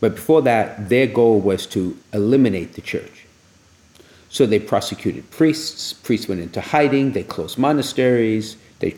[0.00, 3.26] But before that, their goal was to eliminate the church.
[4.28, 8.96] So they prosecuted priests, priests went into hiding, they closed monasteries, they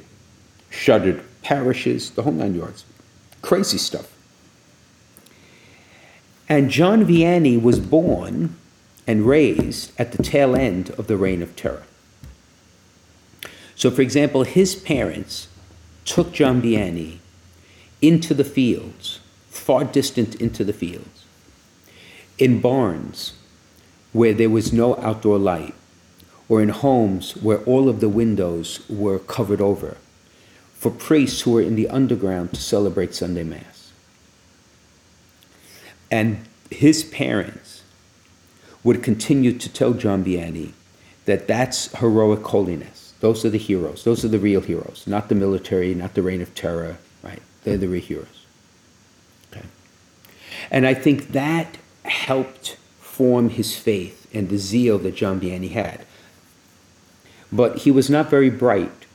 [0.70, 2.84] shuttered parishes, the whole nine yards.
[3.42, 4.12] Crazy stuff.
[6.48, 8.56] And John Vianney was born
[9.06, 11.84] and raised at the tail end of the Reign of Terror.
[13.74, 15.48] So, for example, his parents
[16.04, 17.18] took John Vianney
[18.02, 19.17] into the fields,
[19.68, 21.26] far distant into the fields,
[22.38, 23.34] in barns
[24.14, 25.74] where there was no outdoor light,
[26.48, 29.98] or in homes where all of the windows were covered over,
[30.72, 33.92] for priests who were in the underground to celebrate Sunday Mass.
[36.10, 37.82] And his parents
[38.82, 40.72] would continue to tell John Vianney
[41.26, 43.12] that that's heroic holiness.
[43.20, 44.04] Those are the heroes.
[44.04, 47.42] Those are the real heroes, not the military, not the reign of terror, right?
[47.64, 48.37] They're the real heroes.
[50.70, 56.04] And I think that helped form his faith and the zeal that John Vianney had.
[57.50, 59.06] But he was not very bright.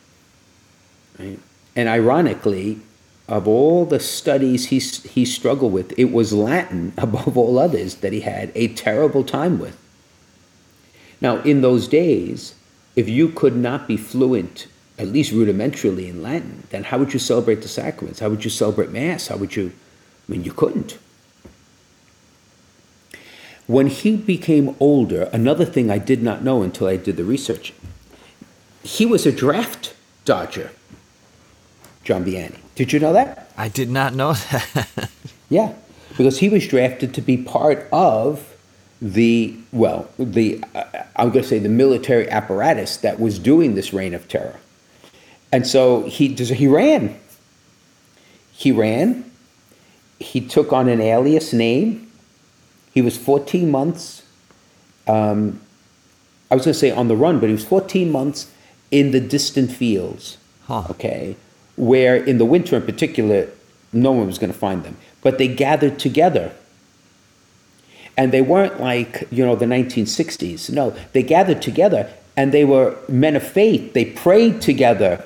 [1.20, 1.40] Right?
[1.76, 2.80] And ironically,
[3.28, 8.14] of all the studies he, he struggled with, it was Latin, above all others, that
[8.14, 9.78] he had a terrible time with.
[11.22, 12.56] Now, in those days,
[12.96, 14.68] if you could not be fluent,
[15.00, 18.20] at least rudimentarily in Latin, then how would you celebrate the sacraments?
[18.20, 19.28] How would you celebrate Mass?
[19.28, 19.72] How would you?
[20.28, 20.98] I mean, you couldn't.
[23.68, 27.74] When he became older, another thing I did not know until I did the research,
[28.84, 29.96] he was a draft
[30.26, 30.72] dodger,
[32.04, 32.60] John Vianney.
[32.76, 33.52] Did you know that?
[33.58, 35.10] I did not know that.
[35.50, 35.74] yeah,
[36.18, 38.54] because he was drafted to be part of
[39.02, 40.84] the, well, the, uh,
[41.16, 44.60] I'm going to say the military apparatus that was doing this reign of terror.
[45.52, 47.18] And so he, he ran.
[48.52, 49.30] He ran.
[50.20, 52.03] He took on an alias name
[52.94, 54.24] he was 14 months,
[55.08, 55.60] um,
[56.52, 58.52] I was going to say on the run, but he was 14 months
[58.92, 60.38] in the distant fields.
[60.68, 60.84] Huh.
[60.92, 61.36] Okay.
[61.76, 63.50] Where in the winter in particular,
[63.92, 64.98] no one was going to find them.
[65.22, 66.54] But they gathered together.
[68.16, 70.70] And they weren't like, you know, the 1960s.
[70.70, 73.94] No, they gathered together and they were men of faith.
[73.94, 75.26] They prayed together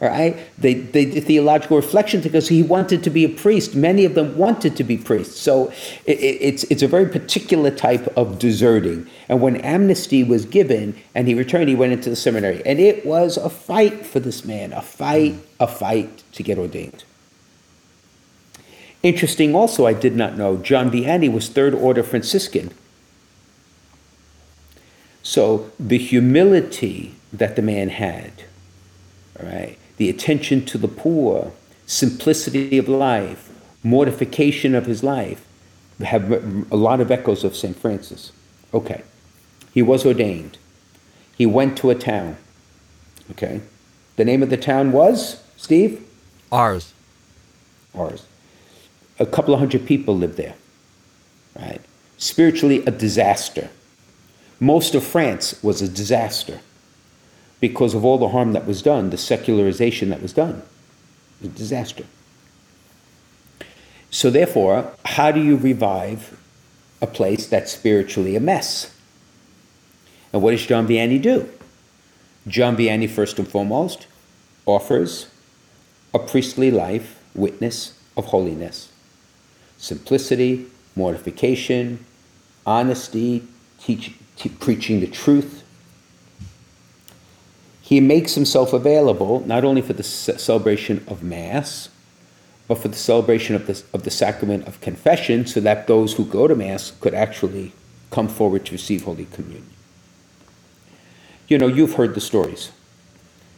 [0.00, 0.36] right?
[0.56, 3.74] They, they did theological reflection because he wanted to be a priest.
[3.74, 5.40] Many of them wanted to be priests.
[5.40, 5.72] So
[6.06, 9.08] it, it's, it's a very particular type of deserting.
[9.28, 12.62] And when amnesty was given and he returned, he went into the seminary.
[12.64, 17.04] And it was a fight for this man, a fight, a fight to get ordained.
[19.02, 22.72] Interesting also, I did not know, John Vianney was Third Order Franciscan.
[25.22, 28.32] So the humility that the man had,
[29.40, 31.52] right, the attention to the poor,
[31.86, 33.50] simplicity of life,
[33.82, 35.44] mortification of his life,
[36.00, 36.30] have
[36.72, 37.76] a lot of echoes of St.
[37.76, 38.32] Francis.
[38.72, 39.02] Okay.
[39.74, 40.56] He was ordained.
[41.36, 42.36] He went to a town.
[43.32, 43.60] Okay.
[44.16, 46.04] The name of the town was, Steve?
[46.50, 46.92] Ars.
[47.94, 48.24] Ars.
[49.18, 50.54] A couple of hundred people lived there.
[51.56, 51.80] Right?
[52.16, 53.68] Spiritually, a disaster.
[54.60, 56.60] Most of France was a disaster
[57.60, 60.62] because of all the harm that was done, the secularization that was done.
[61.42, 62.04] a disaster.
[64.10, 66.38] So, therefore, how do you revive
[67.02, 68.94] a place that's spiritually a mess?
[70.32, 71.48] And what does John Vianney do?
[72.46, 74.06] John Vianney, first and foremost,
[74.66, 75.28] offers
[76.14, 78.90] a priestly life witness of holiness,
[79.76, 80.66] simplicity,
[80.96, 82.04] mortification,
[82.66, 83.46] honesty,
[83.80, 84.12] teach,
[84.60, 85.57] preaching the truth,
[87.88, 91.88] he makes himself available not only for the celebration of Mass,
[92.66, 96.26] but for the celebration of the, of the sacrament of confession, so that those who
[96.26, 97.72] go to Mass could actually
[98.10, 99.70] come forward to receive Holy Communion.
[101.48, 102.72] You know, you've heard the stories.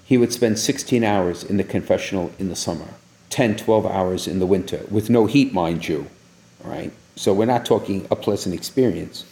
[0.04, 2.86] He would spend 16 hours in the confessional in the summer,
[3.30, 6.06] 10, 12 hours in the winter, with no heat, mind you.
[6.64, 6.92] All right?
[7.16, 9.24] So we're not talking a pleasant experience.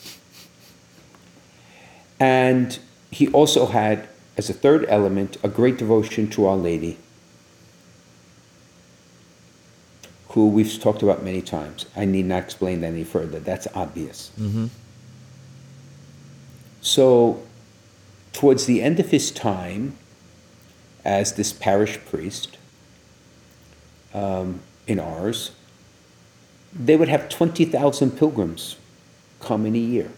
[2.19, 2.77] And
[3.13, 4.09] he also had
[4.39, 6.97] as a third element, a great devotion to Our Lady,
[10.29, 11.87] who we've talked about many times.
[11.97, 13.41] I need not explain that any further.
[13.41, 14.31] That's obvious.
[14.39, 14.67] Mm-hmm.
[16.81, 17.43] So,
[18.33, 19.99] towards the end of his time
[21.05, 22.57] as this parish priest
[24.15, 25.51] um, in Ars,
[26.73, 28.77] they would have 20,000 pilgrims
[29.41, 30.13] come in a year.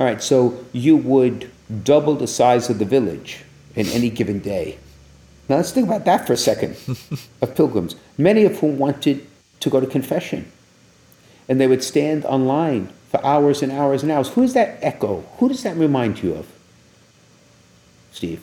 [0.00, 1.50] All right, so you would
[1.84, 3.44] double the size of the village
[3.74, 4.78] in any given day.
[5.48, 6.76] Now let's think about that for a second
[7.42, 9.26] of pilgrims, many of whom wanted
[9.60, 10.50] to go to confession.
[11.48, 14.28] And they would stand online for hours and hours and hours.
[14.30, 15.24] Who is that echo?
[15.38, 16.46] Who does that remind you of,
[18.12, 18.42] Steve?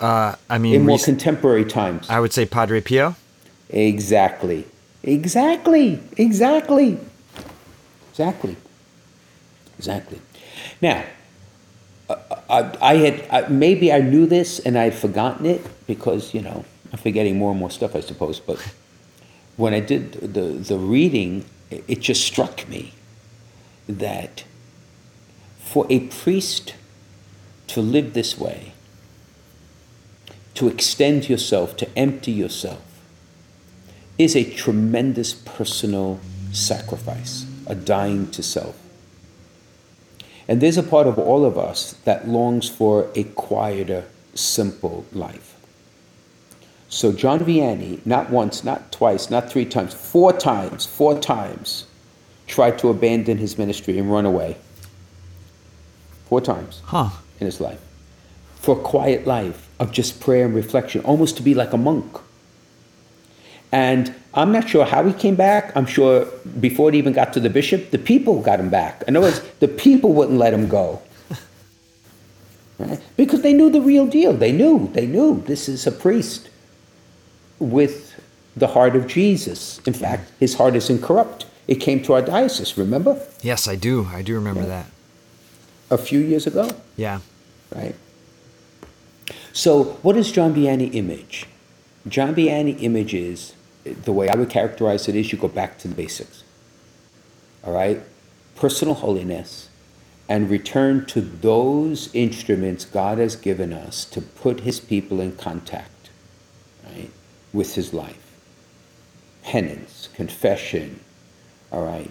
[0.00, 2.08] Uh, I mean, in more rec- contemporary times.
[2.10, 3.14] I would say Padre Pio.
[3.68, 4.64] Exactly.
[5.04, 6.00] Exactly.
[6.16, 6.98] Exactly.
[8.10, 8.56] Exactly.
[9.78, 10.20] Exactly.
[10.80, 11.04] Now,
[12.52, 16.42] I, I had I, maybe I knew this and I had forgotten it because you
[16.42, 18.38] know I'm forgetting more and more stuff I suppose.
[18.38, 18.58] But
[19.56, 22.92] when I did the the reading, it just struck me
[23.88, 24.44] that
[25.58, 26.74] for a priest
[27.68, 28.74] to live this way,
[30.54, 32.82] to extend yourself, to empty yourself,
[34.18, 36.20] is a tremendous personal
[36.52, 38.81] sacrifice, a dying to self.
[40.52, 45.56] And there's a part of all of us that longs for a quieter, simple life.
[46.90, 51.86] So John Vianney, not once, not twice, not three times, four times, four times,
[52.46, 54.58] tried to abandon his ministry and run away.
[56.28, 57.08] Four times Huh.
[57.40, 57.80] in his life.
[58.56, 62.18] For a quiet life of just prayer and reflection, almost to be like a monk.
[63.72, 65.74] And I'm not sure how he came back.
[65.74, 66.26] I'm sure
[66.60, 69.02] before it even got to the bishop, the people got him back.
[69.08, 71.00] In other words, the people wouldn't let him go.
[72.78, 73.00] Right?
[73.16, 74.32] Because they knew the real deal.
[74.32, 76.50] They knew, they knew this is a priest
[77.58, 78.12] with
[78.56, 79.80] the heart of Jesus.
[79.86, 81.46] In fact, his heart is incorrupt.
[81.68, 83.20] It came to our diocese, remember?
[83.40, 84.06] Yes, I do.
[84.12, 84.86] I do remember that.
[85.90, 87.20] A few years ago, Yeah.
[87.74, 87.94] right?
[89.52, 91.46] So, what is John Vianney image?
[92.08, 93.52] John Vianney image is
[93.84, 96.44] the way I would characterize it is you go back to the basics.
[97.64, 98.00] All right?
[98.56, 99.68] Personal holiness
[100.28, 106.10] and return to those instruments God has given us to put his people in contact,
[106.84, 107.10] right,
[107.52, 108.18] with his life.
[109.42, 111.00] Penance, confession,
[111.70, 112.10] all right,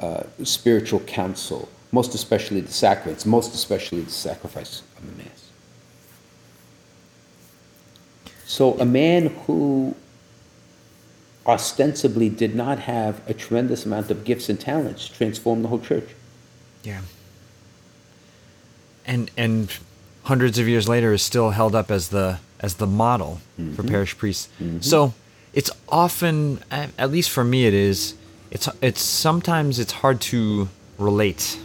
[0.00, 5.50] uh, spiritual counsel, most especially the sacraments, most especially the sacrifice of the Mass.
[8.44, 9.94] So, a man who
[11.46, 16.08] ostensibly did not have a tremendous amount of gifts and talents transformed the whole church.
[16.82, 17.00] Yeah.
[19.04, 19.72] And and
[20.24, 23.88] hundreds of years later is still held up as the as the model for mm-hmm.
[23.88, 24.48] parish priests.
[24.60, 24.80] Mm-hmm.
[24.80, 25.14] So
[25.52, 28.14] it's often, at least for me, it is.
[28.50, 30.68] It's it's sometimes it's hard to
[30.98, 31.58] relate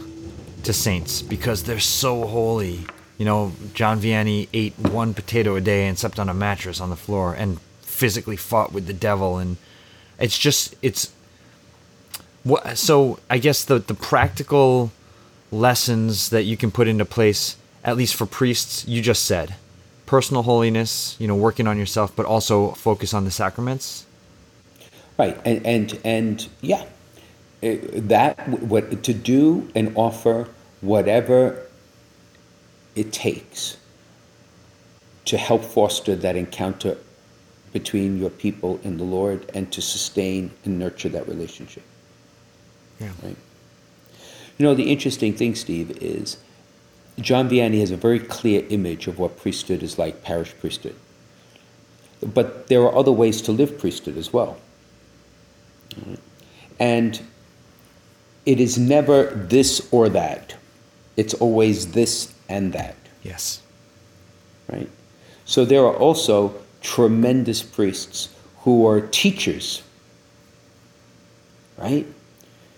[0.64, 2.86] to saints because they're so holy.
[3.16, 6.90] You know, John Vianney ate one potato a day and slept on a mattress on
[6.90, 9.56] the floor and physically fought with the devil and
[10.18, 11.12] it's just it's
[12.44, 14.90] what so i guess the the practical
[15.50, 19.54] lessons that you can put into place at least for priests you just said.
[20.04, 24.04] Personal holiness you know working on yourself but also focus on the sacraments.
[25.18, 26.84] Right, and and and yeah,
[27.60, 30.48] Eh, that what to do and offer
[30.80, 31.66] whatever
[32.94, 33.76] it takes
[35.24, 36.96] to help foster that encounter
[37.78, 41.84] between your people and the Lord, and to sustain and nurture that relationship.
[43.00, 43.36] yeah Right.
[44.56, 46.38] You know, the interesting thing, Steve, is
[47.20, 50.96] John Vianney has a very clear image of what priesthood is like, parish priesthood.
[52.20, 54.58] But there are other ways to live priesthood as well.
[56.80, 57.20] And
[58.44, 60.56] it is never this or that,
[61.16, 63.62] it's always this and that, yes
[64.70, 64.88] right?
[65.44, 68.28] So there are also tremendous priests
[68.60, 69.82] who are teachers,
[71.78, 72.06] right?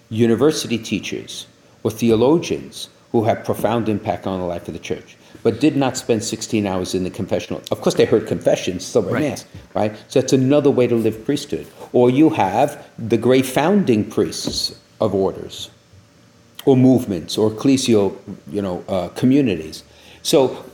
[0.08, 1.46] University teachers
[1.82, 5.96] or theologians who have profound impact on the life of the church, but did not
[5.96, 7.60] spend 16 hours in the confessional.
[7.70, 9.22] Of course, they heard confessions, still by Right.
[9.30, 9.44] mass,
[9.74, 9.96] right?
[10.08, 11.66] So that's another way to live priesthood.
[11.92, 15.70] Or you have the great founding priests of orders,
[16.66, 18.14] or movements, or ecclesial,
[18.52, 19.82] you know, uh, communities.
[20.22, 20.64] So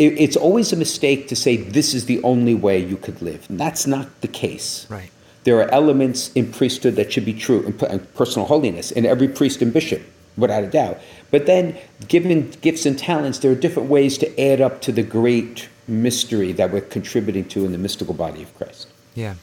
[0.00, 3.48] it, it's always a mistake to say this is the only way you could live.
[3.50, 4.86] And that's not the case.
[4.88, 5.10] right
[5.44, 9.28] There are elements in priesthood that should be true, and per- personal holiness in every
[9.28, 10.02] priest and bishop,
[10.36, 10.98] without a doubt.
[11.30, 11.76] But then,
[12.08, 16.52] given gifts and talents, there are different ways to add up to the great mystery
[16.52, 18.88] that we're contributing to in the mystical body of Christ.
[19.14, 19.34] Yeah.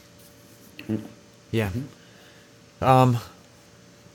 [1.50, 1.70] Yeah.
[2.80, 3.18] Um,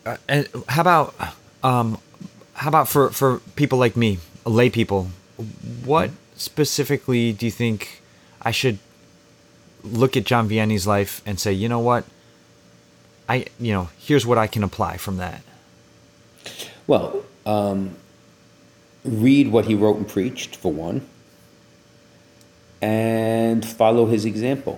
[0.06, 1.16] uh, and how about
[1.64, 1.98] um,
[2.54, 5.10] how about for for people like me, lay people?
[5.84, 6.12] What
[6.44, 8.02] specifically do you think
[8.41, 8.80] I should
[9.84, 12.06] look at John Vianney's life and say, you know what?
[13.30, 15.41] I you know here's what I can apply from that.
[16.88, 17.96] Well, um,
[19.06, 21.08] read what he wrote and preached, for one.
[22.82, 24.78] and follow his example.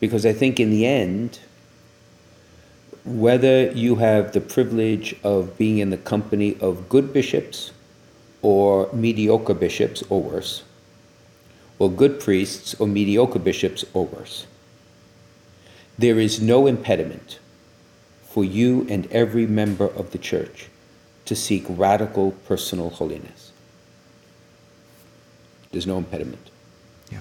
[0.00, 1.38] Because I think in the end,
[3.04, 7.72] whether you have the privilege of being in the company of good bishops
[8.42, 10.62] or mediocre bishops or worse,
[11.78, 14.46] or good priests or mediocre bishops or worse,
[15.98, 17.38] there is no impediment
[18.28, 20.68] for you and every member of the church
[21.24, 23.52] to seek radical personal holiness.
[25.70, 26.50] There's no impediment.
[27.10, 27.20] Yeah.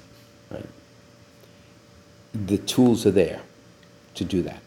[0.50, 0.66] Right.
[2.34, 3.42] The tools are there
[4.16, 4.62] to do that.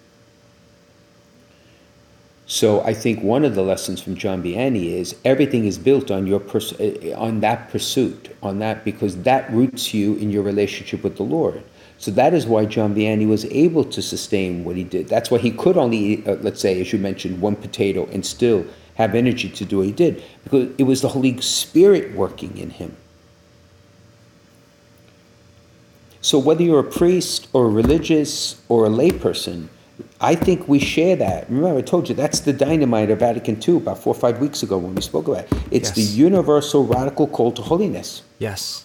[2.46, 6.26] So I think one of the lessons from John Vianney is everything is built on
[6.26, 11.02] your pers- eh, on that pursuit, on that because that roots you in your relationship
[11.02, 11.62] with the Lord.
[11.96, 15.08] So that is why John Vianney was able to sustain what he did.
[15.08, 18.26] That's why he could only eat, uh, let's say, as you mentioned, one potato and
[18.26, 18.66] still
[18.96, 22.70] have energy to do what he did because it was the Holy Spirit working in
[22.70, 22.94] him.
[26.20, 29.68] So whether you're a priest or a religious or a layperson,
[30.20, 31.48] I think we share that.
[31.48, 34.62] Remember, I told you that's the dynamite of Vatican II about four or five weeks
[34.62, 35.52] ago when we spoke about it.
[35.70, 35.94] It's Yes.
[35.96, 38.22] the universal radical call to holiness.
[38.38, 38.84] Yes.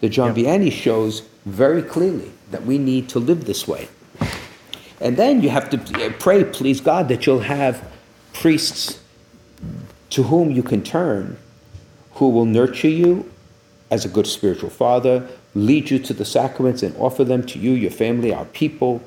[0.00, 0.46] The John Yep.
[0.46, 3.88] Vianney shows very clearly that we need to live this way.
[5.00, 7.82] And then you have to uh, pray, please God, that you'll have
[8.32, 9.00] priests
[10.10, 11.36] to whom you can turn
[12.14, 13.30] who will nurture you
[13.90, 17.72] as a good spiritual father, lead you to the sacraments and offer them to you,
[17.72, 19.00] your family, our people,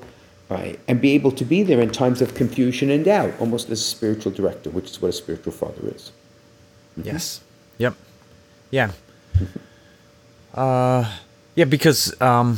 [0.49, 0.79] right?
[0.87, 3.83] And be able to be there in times of confusion and doubt, almost as a
[3.83, 6.11] spiritual director, which is what a spiritual father is.
[6.97, 7.41] Yes.
[7.77, 7.95] Yep.
[8.71, 8.91] Yeah.
[10.53, 11.15] Uh,
[11.55, 12.57] yeah, because um,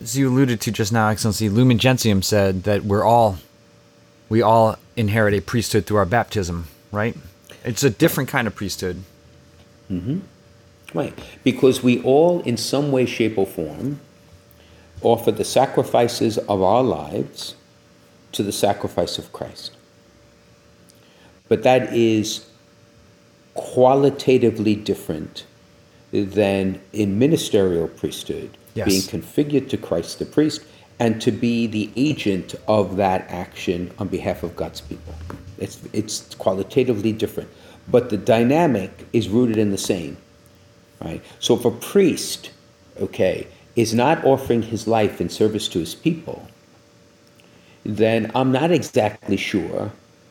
[0.00, 3.38] as you alluded to just now, Excellency, Lumen Gentium said that we're all,
[4.28, 7.16] we all inherit a priesthood through our baptism, right?
[7.64, 9.02] It's a different kind of priesthood.
[9.90, 10.20] Mm-hmm.
[10.92, 11.18] Right.
[11.44, 14.00] Because we all, in some way, shape, or form,
[15.02, 17.54] offer the sacrifices of our lives
[18.32, 19.72] to the sacrifice of Christ.
[21.48, 22.46] But that is
[23.54, 25.44] qualitatively different
[26.12, 28.86] than in ministerial priesthood, Yes.
[28.86, 30.62] being configured to Christ the priest
[31.00, 35.14] and to be the agent of that action on behalf of God's people.
[35.58, 37.48] It's, it's qualitatively different,
[37.88, 40.16] but the dynamic is rooted in the same
[41.02, 41.22] right?
[41.38, 42.50] So if a priest,
[43.00, 43.46] okay,
[43.76, 46.46] is not offering his life in service to his people,
[47.84, 49.90] then I'm not exactly sure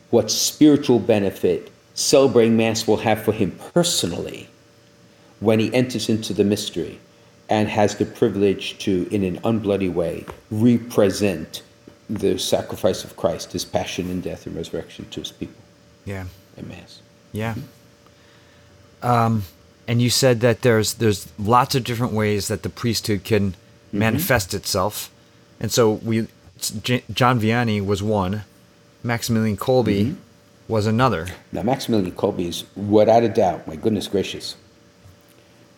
[0.10, 4.48] what spiritual benefit celebrating Mass will have for him personally
[5.40, 7.00] when he enters into the mystery
[7.50, 11.64] and has the privilege to, in an unbloody way, represent
[12.10, 15.62] the sacrifice of Christ, his passion and death and resurrection to his people
[16.06, 16.26] Yeah.
[16.58, 17.02] in Mass.
[17.32, 17.56] Yeah.
[19.02, 19.44] Um,
[19.90, 23.98] and you said that there's there's lots of different ways that the priesthood can mm-hmm.
[23.98, 25.10] manifest itself,
[25.60, 26.28] and so we
[26.84, 28.44] J- John Vianney was one,
[29.02, 30.14] Maximilian Kolbe mm-hmm.
[30.68, 31.26] was another.
[31.52, 34.56] Now, Maximilian Kolbe is, without a doubt, my goodness gracious,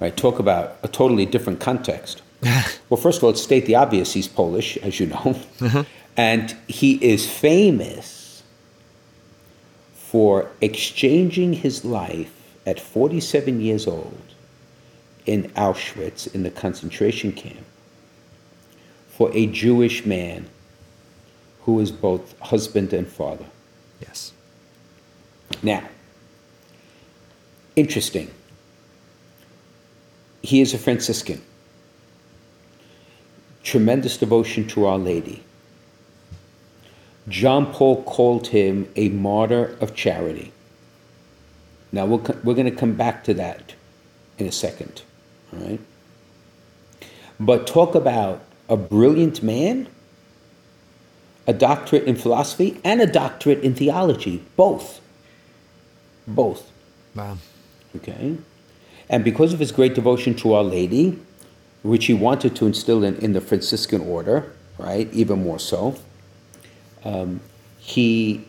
[0.01, 0.15] right?
[0.15, 2.21] Talk about a totally different context.
[2.89, 4.11] well, first of all, let's state the obvious.
[4.11, 5.85] He's Polish, as you know, uh-huh.
[6.17, 8.43] and he is famous
[9.93, 14.21] for exchanging his life at 47 years old
[15.25, 17.65] in Auschwitz in the concentration camp
[19.09, 20.47] for a Jewish man
[21.61, 23.45] who is both husband and father.
[24.01, 24.33] Yes.
[25.61, 25.83] Now,
[27.75, 28.31] interesting.
[30.41, 31.41] He is a Franciscan.
[33.63, 35.43] Tremendous devotion to Our Lady.
[37.27, 40.51] John Paul called him a martyr of charity.
[41.91, 43.75] Now, we'll, we're going to come back to that
[44.37, 45.01] in a second.
[45.53, 45.79] All right?
[47.39, 49.87] But talk about a brilliant man,
[51.47, 55.01] a doctorate in philosophy, and a doctorate in theology, both.
[56.27, 56.71] Both.
[57.15, 57.37] Wow.
[57.95, 58.37] Okay?
[59.09, 61.19] And because of his great devotion to Our Lady,
[61.83, 65.95] which he wanted to instill in, in the Franciscan order, right, even more so,
[67.03, 67.41] um,
[67.77, 68.45] he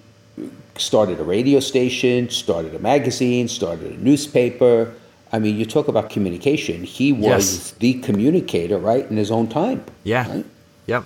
[0.76, 4.92] started a radio station, started a magazine, started a newspaper.
[5.32, 6.82] I mean, you talk about communication.
[6.84, 7.74] He was Yes.
[7.78, 9.84] the communicator, right, in his own time.
[10.04, 10.28] Yeah.
[10.30, 10.44] Right?
[10.86, 11.04] Yep.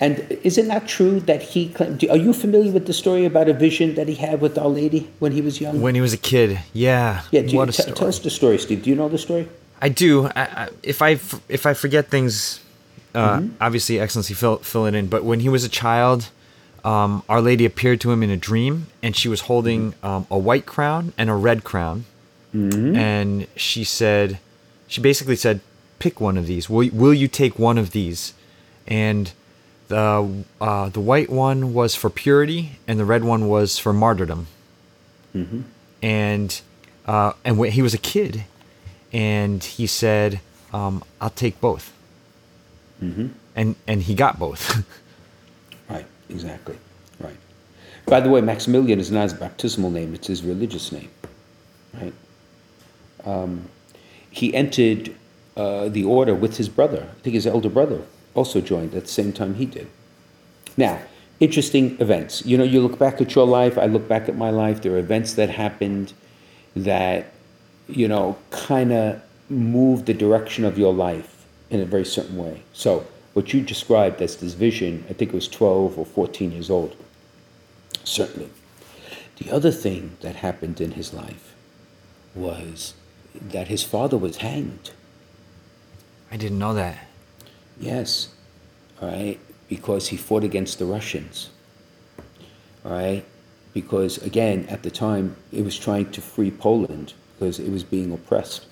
[0.00, 2.04] And isn't that true that he claimed?
[2.08, 5.10] Are you familiar with the story about a vision that he had with Our Lady
[5.18, 5.80] when he was young?
[5.80, 6.60] When he was a kid.
[6.72, 7.22] Yeah.
[7.32, 7.96] yeah, do you, what a t- story.
[7.96, 8.82] tell us the story, Steve.
[8.84, 9.48] Do you know the story?
[9.82, 10.26] I do.
[10.26, 12.60] I, I, if I if I forget things,
[13.14, 15.06] uh, obviously, Excellency, fill fill it in.
[15.08, 16.30] But when he was a child,
[16.84, 20.38] um, Our Lady appeared to him in a dream, and she was holding um, a
[20.38, 22.04] white crown and a red crown,
[22.96, 24.38] and she said,
[24.86, 25.60] she basically said,
[25.98, 26.70] pick one of these.
[26.70, 28.32] Will will you take one of these?"
[28.86, 29.32] And
[29.88, 34.46] the uh, the white one was for purity, and the red one was for martyrdom.
[35.34, 35.60] Mm-hmm.
[36.02, 36.60] And
[37.06, 38.44] uh, and when he was a kid,
[39.12, 40.40] and he said,
[40.72, 41.92] um, "I'll take both."
[43.02, 43.28] Mm-hmm.
[43.56, 44.84] And and he got both.
[46.28, 46.76] Exactly.
[47.20, 47.36] Right.
[48.06, 51.10] By the way, Maximilian is not his baptismal name; it's his religious name.
[51.94, 52.14] Right.
[53.24, 53.68] Um,
[54.30, 55.14] he entered
[55.56, 57.08] uh, the order with his brother.
[57.10, 58.02] I think his elder brother
[58.34, 59.88] also joined at the same time he did.
[60.76, 61.00] Now,
[61.40, 62.44] interesting events.
[62.46, 64.92] You know, you look back at your life, I look back at my life, there
[64.92, 66.12] are events that happened
[66.76, 67.32] that,
[67.88, 72.62] you know, kind of moved the direction of your life in a very certain way.
[72.72, 73.06] So,
[73.38, 76.96] what you described as this vision, I think it was 12 or 14 years old.
[78.02, 78.50] Certainly.
[79.36, 81.54] The other thing that happened in his life
[82.34, 82.94] was
[83.40, 84.90] that his father was hanged.
[86.32, 87.06] I didn't know that.
[87.78, 88.30] Yes,
[89.00, 91.50] all right, because he fought against the Russians.
[92.84, 93.24] All right,
[93.72, 98.10] because again, at the time, it was trying to free Poland because it was being
[98.10, 98.66] oppressed,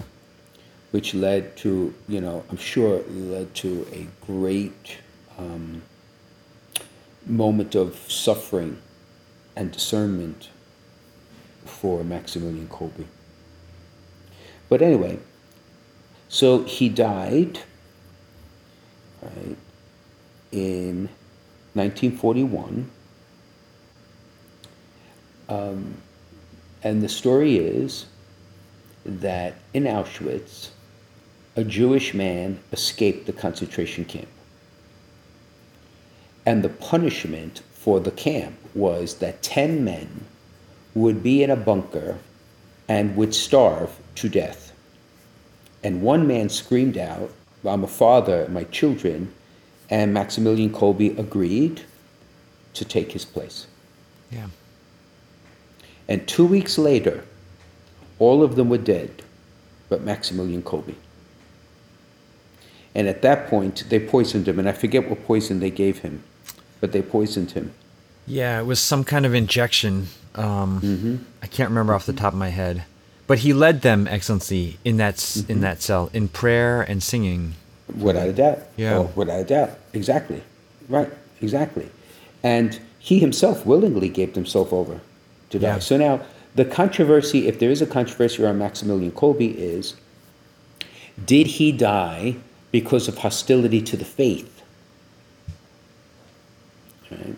[0.96, 4.96] which led to, you know, I'm sure led to a great
[5.36, 5.82] um,
[7.26, 8.78] moment of suffering
[9.54, 10.48] and discernment
[11.66, 13.04] for Maximilian Kolbe.
[14.70, 15.18] But anyway,
[16.30, 17.58] so he died
[19.20, 19.58] right,
[20.50, 21.10] in
[21.74, 22.90] 1941.
[25.50, 26.00] Um,
[26.82, 28.06] and the story is
[29.04, 30.70] that in Auschwitz,
[31.56, 34.28] a Jewish man escaped the concentration camp.
[36.44, 40.26] And the punishment for the camp was that 10 men
[40.94, 42.18] would be in a bunker
[42.88, 44.72] and would starve to death.
[45.82, 47.32] And one man screamed out,
[47.64, 49.32] I'm a father, my children,
[49.88, 51.82] and Maximilian Kolbe agreed
[52.74, 53.66] to take his place.
[54.30, 54.48] Yeah.
[56.08, 57.24] And two weeks later,
[58.18, 59.22] all of them were dead,
[59.88, 60.94] but Maximilian Kolbe.
[62.96, 66.24] And at that point, they poisoned him, and I forget what poison they gave him,
[66.80, 67.74] but they poisoned him.
[68.26, 70.06] Yeah, it was some kind of injection.
[70.34, 71.16] Um, Mm-hmm.
[71.42, 72.84] I can't remember off the top of my head,
[73.26, 77.54] but he led them, Excellency, in that s in that cell in prayer and singing.
[77.94, 78.58] Without a doubt.
[78.76, 78.96] Yeah.
[78.96, 79.70] Oh, without a doubt.
[79.92, 80.42] Exactly.
[80.88, 81.10] Right.
[81.42, 81.90] Exactly.
[82.42, 85.00] And he himself willingly gave himself over
[85.50, 85.74] to die.
[85.74, 85.78] Yeah.
[85.80, 86.14] So now,
[86.54, 89.94] the controversy, if there is a controversy around Maximilian Kolbe, is
[91.24, 92.36] did he die
[92.80, 94.62] because of hostility to the faith?
[97.10, 97.34] Right?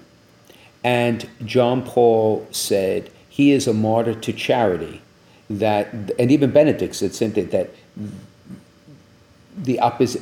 [0.83, 5.01] And John Paul said he is a martyr to charity.
[5.49, 7.71] That, and even Benedict said something that
[9.57, 10.21] the, oppos-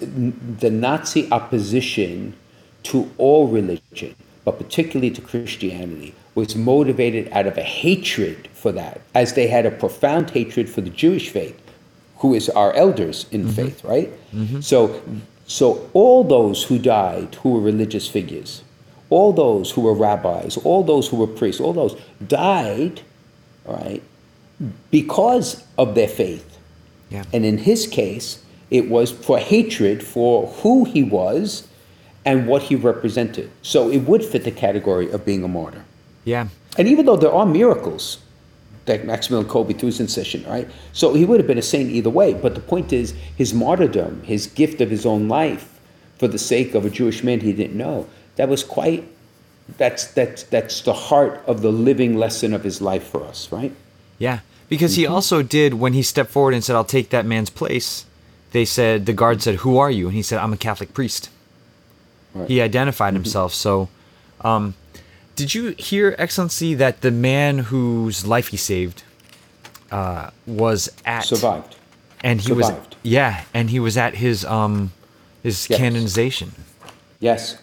[0.61, 2.35] the Nazi opposition
[2.83, 4.15] to all religion,
[4.45, 9.65] but particularly to Christianity, was motivated out of a hatred for that, as they had
[9.65, 11.59] a profound hatred for the Jewish faith,
[12.19, 14.11] who is our elders in the faith, right?
[14.35, 14.61] Mm-hmm.
[14.61, 15.03] So,
[15.47, 18.63] so all those who died who were religious figures,
[19.11, 23.03] all those who were rabbis, all those who were priests, all those died,
[23.65, 24.03] right,
[24.91, 26.59] because of their faith.
[27.11, 27.25] Yeah.
[27.33, 31.69] And in his case, it was for hatred for who he was
[32.25, 33.51] and what he represented.
[33.63, 35.85] So it would fit the category of being a martyr.
[36.25, 36.49] Yeah.
[36.77, 38.19] And even though there are miracles
[38.87, 40.69] that Maximilian Kolbe through his incession, right?
[40.93, 42.35] So he would have been a saint either way.
[42.35, 45.79] But the point is, his martyrdom, his gift of his own life
[46.19, 49.07] for the sake of a Jewish man he didn't know, that was quite,
[49.77, 53.75] that's, that's, that's the heart of the living lesson of his life for us, right?
[54.19, 54.41] Yeah.
[54.69, 58.05] Because he also did when he stepped forward and said, "I'll take that man's place."
[58.51, 61.31] They said the guard said, "Who are you?" And he said, "I'm a Catholic priest."
[62.35, 62.49] Right.
[62.49, 63.55] He identified himself.
[63.55, 63.89] So,
[64.41, 64.75] um,
[65.37, 69.03] did you hear, Excellency, that the man whose life he saved
[69.93, 71.77] uh, was at Survived.
[72.25, 72.71] and he was
[73.03, 74.93] yeah, and he was at his um
[75.43, 75.79] his Yes.
[75.79, 76.53] canonization.
[77.21, 77.57] Yes.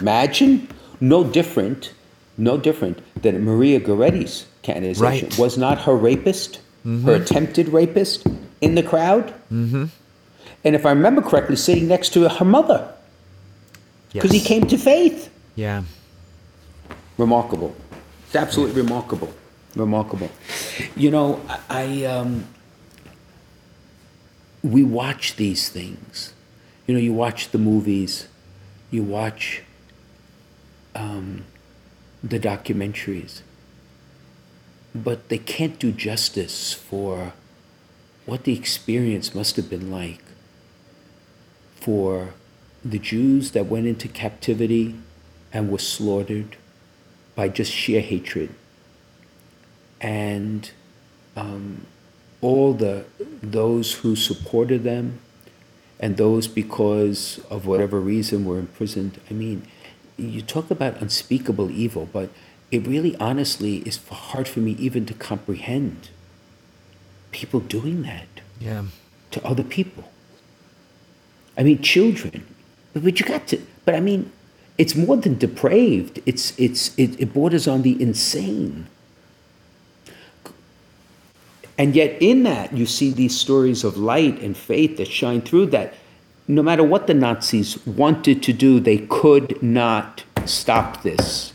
[0.00, 0.68] Imagine
[1.00, 1.92] no different,
[2.38, 5.28] no different than Maria Goretti's canonization.
[5.28, 5.38] Right.
[5.38, 8.26] Was not her rapist, her attempted rapist,
[8.60, 9.34] in the crowd?
[9.52, 9.86] Mm-hmm.
[10.64, 12.88] And if I remember correctly, sitting next to her mother
[14.12, 15.28] because he came to faith.
[15.56, 15.82] Yeah.
[17.18, 17.74] Remarkable.
[18.26, 19.32] It's absolutely remarkable.
[19.74, 20.30] Remarkable.
[20.94, 22.46] You know, I, I um,
[24.62, 26.34] we watch these things.
[26.86, 28.28] You know, you watch the movies,
[28.90, 29.62] you watch
[30.94, 31.44] um,
[32.22, 33.42] the documentaries,
[34.94, 37.32] but they can't do justice for
[38.24, 40.22] what the experience must have been like
[41.76, 42.34] for
[42.84, 44.96] the Jews that went into captivity
[45.52, 46.56] and were slaughtered
[47.36, 48.50] by just sheer hatred.
[50.00, 50.68] And
[51.36, 51.86] um,
[52.40, 53.04] all the
[53.42, 55.20] those who supported them
[56.00, 59.20] and those because of whatever reason were imprisoned.
[59.30, 59.62] I mean,
[60.16, 62.30] you talk about unspeakable evil, but
[62.70, 66.10] it really honestly is hard for me even to comprehend
[67.30, 68.26] people doing that
[68.60, 68.84] Yeah.
[69.30, 70.10] to other people.
[71.56, 72.46] I mean, children.
[72.92, 73.60] But you got to.
[73.84, 74.32] But I mean,
[74.78, 76.20] it's more than depraved.
[76.26, 78.86] It's it's it, it borders on the insane.
[81.78, 85.66] And yet, in that, you see these stories of light and faith that shine through
[85.66, 85.92] that.
[86.48, 91.52] No matter what the Nazis wanted to do, they could not stop this.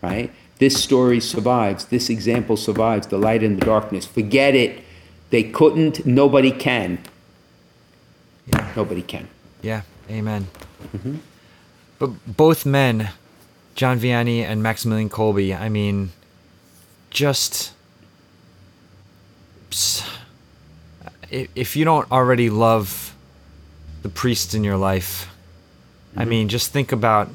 [0.00, 0.30] Right?
[0.58, 1.86] This story survives.
[1.86, 3.08] This example survives.
[3.08, 4.06] The light and the darkness.
[4.06, 4.82] Forget it.
[5.30, 6.06] They couldn't.
[6.06, 6.98] Nobody can.
[8.46, 8.72] Yeah.
[8.74, 9.28] Nobody can.
[9.60, 9.82] Yeah.
[10.08, 10.46] Amen.
[10.96, 11.16] Mm-hmm.
[12.02, 13.10] But both men,
[13.76, 16.10] John Vianney and Maximilian Kolbe, I mean,
[17.10, 17.74] just
[21.30, 23.14] if you don't already love
[24.02, 25.32] the priests in your life,
[26.16, 26.30] I mm-hmm.
[26.30, 27.28] mean, just think about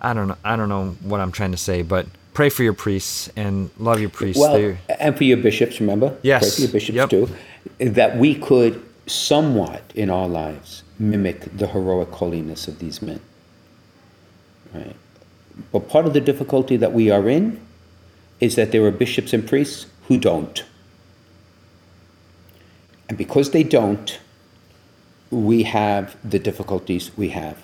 [0.00, 2.74] I don't know I don't know what I'm trying to say, but pray for your
[2.74, 4.40] priests and love your priests.
[4.40, 6.16] Well, They're- and for your bishops, remember?
[6.22, 6.42] Yes.
[6.42, 7.10] Pray for your bishops Yep.
[7.10, 7.28] too.
[7.80, 13.18] That we could somewhat in our lives mimic the heroic holiness of these men.
[14.74, 14.96] Right.
[15.72, 17.60] But part of the difficulty that we are in
[18.40, 20.64] is that there are bishops and priests who don't.
[23.08, 24.18] And because they don't,
[25.30, 27.62] we have the difficulties we have.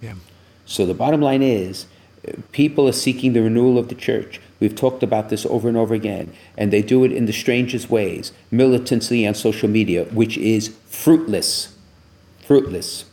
[0.00, 0.14] yeah.
[0.64, 1.86] So the bottom line is,
[2.52, 4.40] people are seeking the renewal of the church.
[4.58, 7.88] We've talked about this over and over again, and they do it in the strangest
[7.90, 11.76] ways, militantly on social media, which is fruitless.
[12.44, 13.04] Fruitless.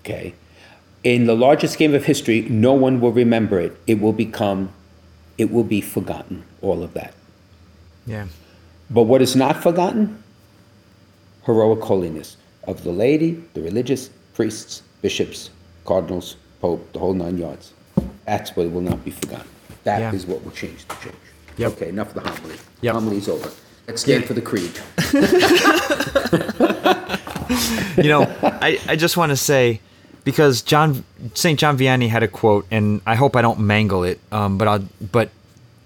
[0.00, 0.34] Okay?
[1.08, 3.74] In the largest game of history, no one will remember it.
[3.86, 4.70] It will become,
[5.38, 7.14] it will be forgotten, all of that.
[8.04, 8.26] Yeah.
[8.90, 10.22] But what is not forgotten?
[11.46, 15.48] Heroic holiness of the laity, the religious, priests, bishops,
[15.86, 17.72] cardinals, pope, the whole nine yards.
[18.26, 19.48] That's what will not be forgotten.
[19.84, 20.30] That is Yeah.
[20.34, 21.14] what will change the church.
[21.56, 21.72] Yep.
[21.72, 22.56] Okay, enough of the homily.
[22.82, 22.92] Yep.
[22.92, 23.50] Homily's over.
[23.86, 24.26] Let's stand Yeah.
[24.28, 24.74] for the creed.
[28.04, 29.80] you know, I, I just want to say
[30.28, 34.20] because John Saint John Vianney had a quote, and I hope I don't mangle it.
[34.30, 35.30] Um, but I but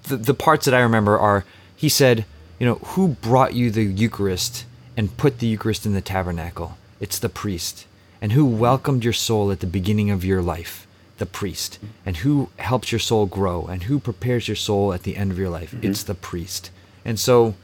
[0.09, 1.45] the the parts that I remember are
[1.77, 2.25] he said,
[2.59, 4.65] you know, who brought you the Eucharist
[4.97, 6.77] and put the Eucharist in the tabernacle?
[6.99, 7.87] It's the priest.
[8.21, 10.89] And who welcomed your soul at the beginning of your life?
[11.19, 11.79] The priest.
[12.05, 13.67] And who helps your soul grow?
[13.67, 15.73] And who prepares your soul at the end of your life?
[15.83, 16.73] It's the priest.
[17.05, 17.55] And so,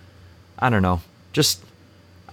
[0.60, 1.00] I don't know.
[1.32, 1.60] Just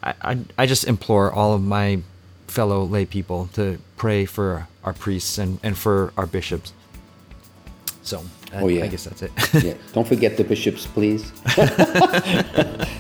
[0.04, 2.02] I, I, I just implore all of my
[2.48, 6.74] fellow lay people to pray for our priests and, and for our bishops.
[8.04, 8.24] So,
[8.54, 8.84] I, Oh, yeah.
[8.84, 9.32] I guess that's it.
[9.64, 9.74] Yeah.
[9.94, 11.32] Don't forget the bishops, please.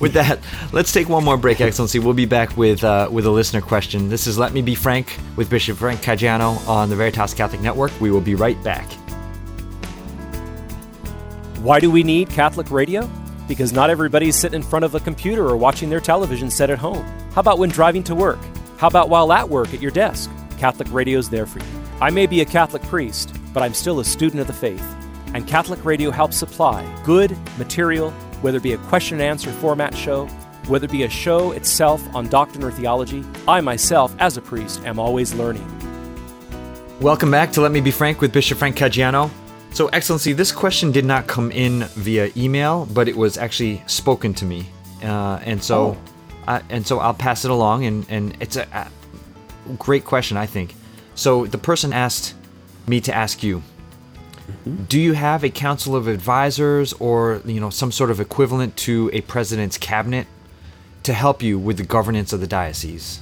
[0.00, 0.38] with that,
[0.72, 1.98] let's take one more break, Excellency.
[1.98, 4.08] We'll be back with uh, with a listener question.
[4.08, 7.92] This is Let Me Be Frank with Bishop Frank Caggiano on the Veritas Catholic Network.
[8.00, 8.90] We will be right back.
[11.60, 13.08] Why do we need Catholic radio?
[13.46, 16.78] Because not everybody's sitting in front of a computer or watching their television set at
[16.78, 17.04] home.
[17.32, 18.38] How about when driving to work?
[18.80, 20.30] How about while at work at your desk?
[20.56, 21.66] Catholic radio's there for you.
[22.00, 24.82] I may be a Catholic priest, but I'm still a student of the faith.
[25.34, 28.10] And Catholic radio helps supply good material,
[28.40, 30.28] whether it be a question and answer format show,
[30.66, 33.22] whether it be a show itself on doctrine or theology.
[33.46, 35.68] I myself, as a priest, am always learning.
[37.02, 39.30] Welcome back to Let Me Be Frank with Bishop Frank Caggiano.
[39.74, 44.32] So, Excellency, this question did not come in via email, but it was actually spoken
[44.32, 44.70] to me,
[45.02, 45.98] uh, and so,
[46.46, 47.84] I, and so I'll pass it along.
[47.84, 50.74] And and it's a, a great question, I think.
[51.14, 52.34] So the person asked
[52.86, 53.62] me to ask you:
[54.64, 54.84] mm-hmm.
[54.84, 59.10] Do you have a council of advisors, or you know, some sort of equivalent to
[59.12, 60.26] a president's cabinet,
[61.02, 63.20] to help you with the governance of the diocese?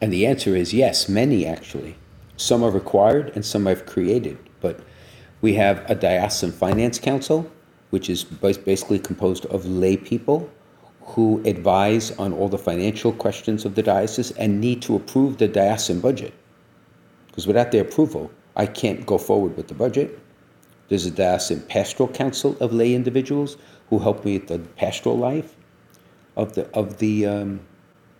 [0.00, 1.96] And the answer is yes, many actually.
[2.36, 4.38] Some are required and some I've created.
[4.60, 4.80] But
[5.40, 7.50] we have a diocesan finance council,
[7.90, 10.50] which is basically composed of lay people
[11.04, 15.48] who advise on all the financial questions of the diocese and need to approve the
[15.48, 16.32] diocesan budget.
[17.26, 20.18] Because without their approval, I can't go forward with the budget.
[20.88, 23.56] There's a diocesan pastoral council of lay individuals
[23.90, 25.56] who help me with the pastoral life
[26.36, 27.60] of the of the um,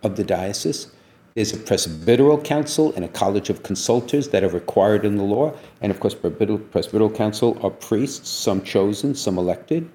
[0.03, 0.91] of the diocese.
[1.35, 5.53] There's a presbyteral council and a college of consultors that are required in the law.
[5.81, 9.89] And of course, presbyteral, presbyteral council are priests, some chosen, some elected,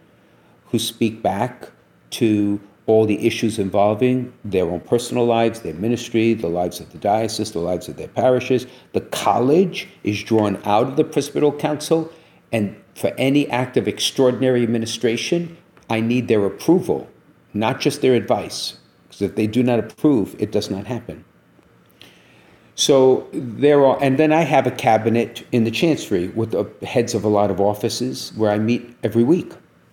[0.66, 1.70] who speak back
[2.10, 2.60] to
[2.90, 7.52] all the issues involving their own personal lives, their ministry, the lives of the diocese,
[7.52, 8.66] the lives of their parishes.
[8.92, 12.12] The college is drawn out of the Presbyteral Council,
[12.52, 15.56] and for any act of extraordinary administration,
[15.88, 17.08] I need their approval,
[17.54, 18.78] not just their advice.
[19.08, 21.24] Because if they do not approve, it does not happen.
[22.74, 27.14] So there are, and then I have a cabinet in the chancery with the heads
[27.14, 29.52] of a lot of offices where I meet every week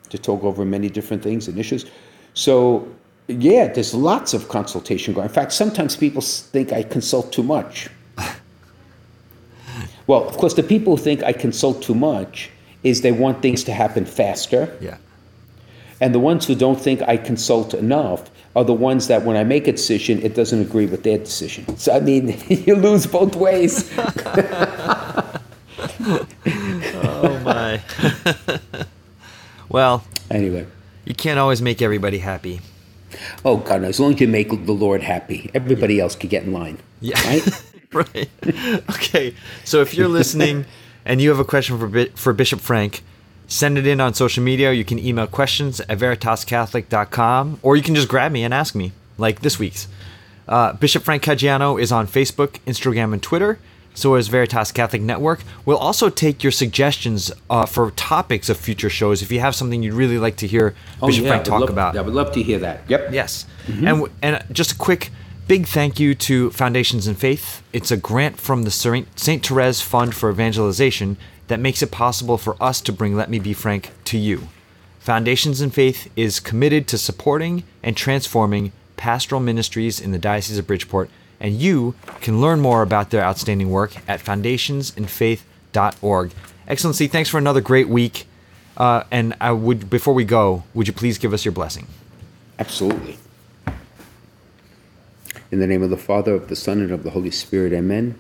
[0.09, 1.85] to talk over many different things and issues.
[2.37, 2.87] So
[3.27, 5.27] yeah, there's lots of consultation going.
[5.27, 7.89] In fact, sometimes people think I consult too much.
[10.07, 12.51] well, of course, the people who think I consult too much
[12.83, 14.77] is they want things to happen faster.
[14.79, 14.97] Yeah.
[15.99, 19.43] And the ones who don't think I consult enough are the ones that when I
[19.43, 21.75] make a decision, it doesn't agree with their decision.
[21.79, 23.91] So, I mean, you lose both ways.
[23.97, 25.39] oh,
[27.43, 27.81] my.
[29.69, 30.67] well, anyway.
[31.07, 32.61] You can't always make everybody happy.
[33.45, 33.87] Oh, God, no.
[33.87, 36.79] As long as you make the Lord happy, everybody else can get in line.
[36.99, 37.19] Yeah.
[37.25, 37.63] Right?
[37.93, 38.29] right.
[38.89, 39.33] Okay.
[39.63, 40.65] So if you're listening
[41.05, 43.01] and you have a question for, for Bishop Frank,
[43.47, 44.73] Send it in on social media.
[44.73, 48.91] You can email questions at veritascatholic.com or you can just grab me and ask me,
[49.17, 49.87] like this week's.
[50.47, 53.57] Uh, Bishop Frank Caggiano is on Facebook, Instagram, and Twitter.
[53.97, 55.39] So is Veritas Catholic Network.
[55.65, 59.23] We'll also take your suggestions uh, for topics of future shows.
[59.23, 61.69] If you have something you'd really like to hear oh, Bishop yeah, Frank talk love,
[61.71, 62.83] about, I would love to hear that.
[62.87, 63.11] Yep.
[63.11, 63.47] Yes.
[63.65, 63.87] Mm-hmm.
[63.87, 65.09] And and just a quick
[65.47, 67.63] big thank you to Foundations in Faith.
[67.73, 69.43] It's a grant from the St.
[69.43, 71.17] Therese Fund for Evangelization
[71.47, 74.49] that makes it possible for us to bring Let Me Be Frank to you.
[74.99, 80.67] Foundations in Faith is committed to supporting and transforming pastoral ministries in the Diocese of
[80.67, 81.09] Bridgeport,
[81.39, 86.31] and you can learn more about their outstanding work at foundationsinfaith.org.
[86.67, 88.25] Excellency, thanks for another great week.
[88.75, 91.87] Uh, and I would, before we go, would you please give us your blessing?
[92.59, 93.17] Absolutely.
[95.49, 98.19] In the name of the Father, of the Son, and of the Holy Spirit, amen.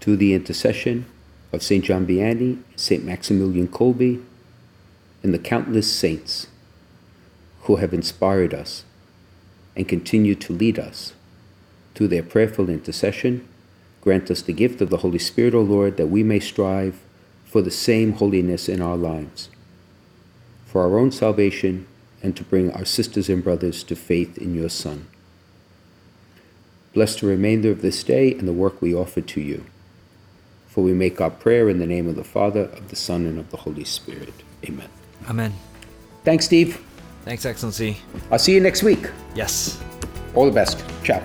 [0.00, 1.06] To the intercession
[1.52, 1.84] of St.
[1.84, 3.04] John Vianney, St.
[3.04, 4.22] Maximilian Kolbe,
[5.22, 6.46] and the countless saints
[7.62, 8.84] who have inspired us
[9.74, 11.12] and continue to lead us
[11.96, 13.46] through their prayerful intercession.
[14.02, 17.00] Grant us the gift of the Holy Spirit, O Lord, that we may strive
[17.44, 19.48] for the same holiness in our lives,
[20.66, 21.86] for our own salvation,
[22.22, 25.06] and to bring our sisters and brothers to faith in your Son.
[26.92, 29.64] Bless the remainder of this day and the work we offer to you.
[30.68, 33.38] For we make our prayer in the name of the Father, of the Son, and
[33.38, 34.34] of the Holy Spirit.
[34.64, 34.88] Amen.
[35.28, 35.54] Amen.
[36.24, 36.82] Thanks, Steve.
[37.24, 37.98] Thanks, Excellency.
[38.30, 39.10] I'll see you next week.
[39.34, 39.82] Yes.
[40.34, 40.84] All the best.
[41.02, 41.22] Ciao.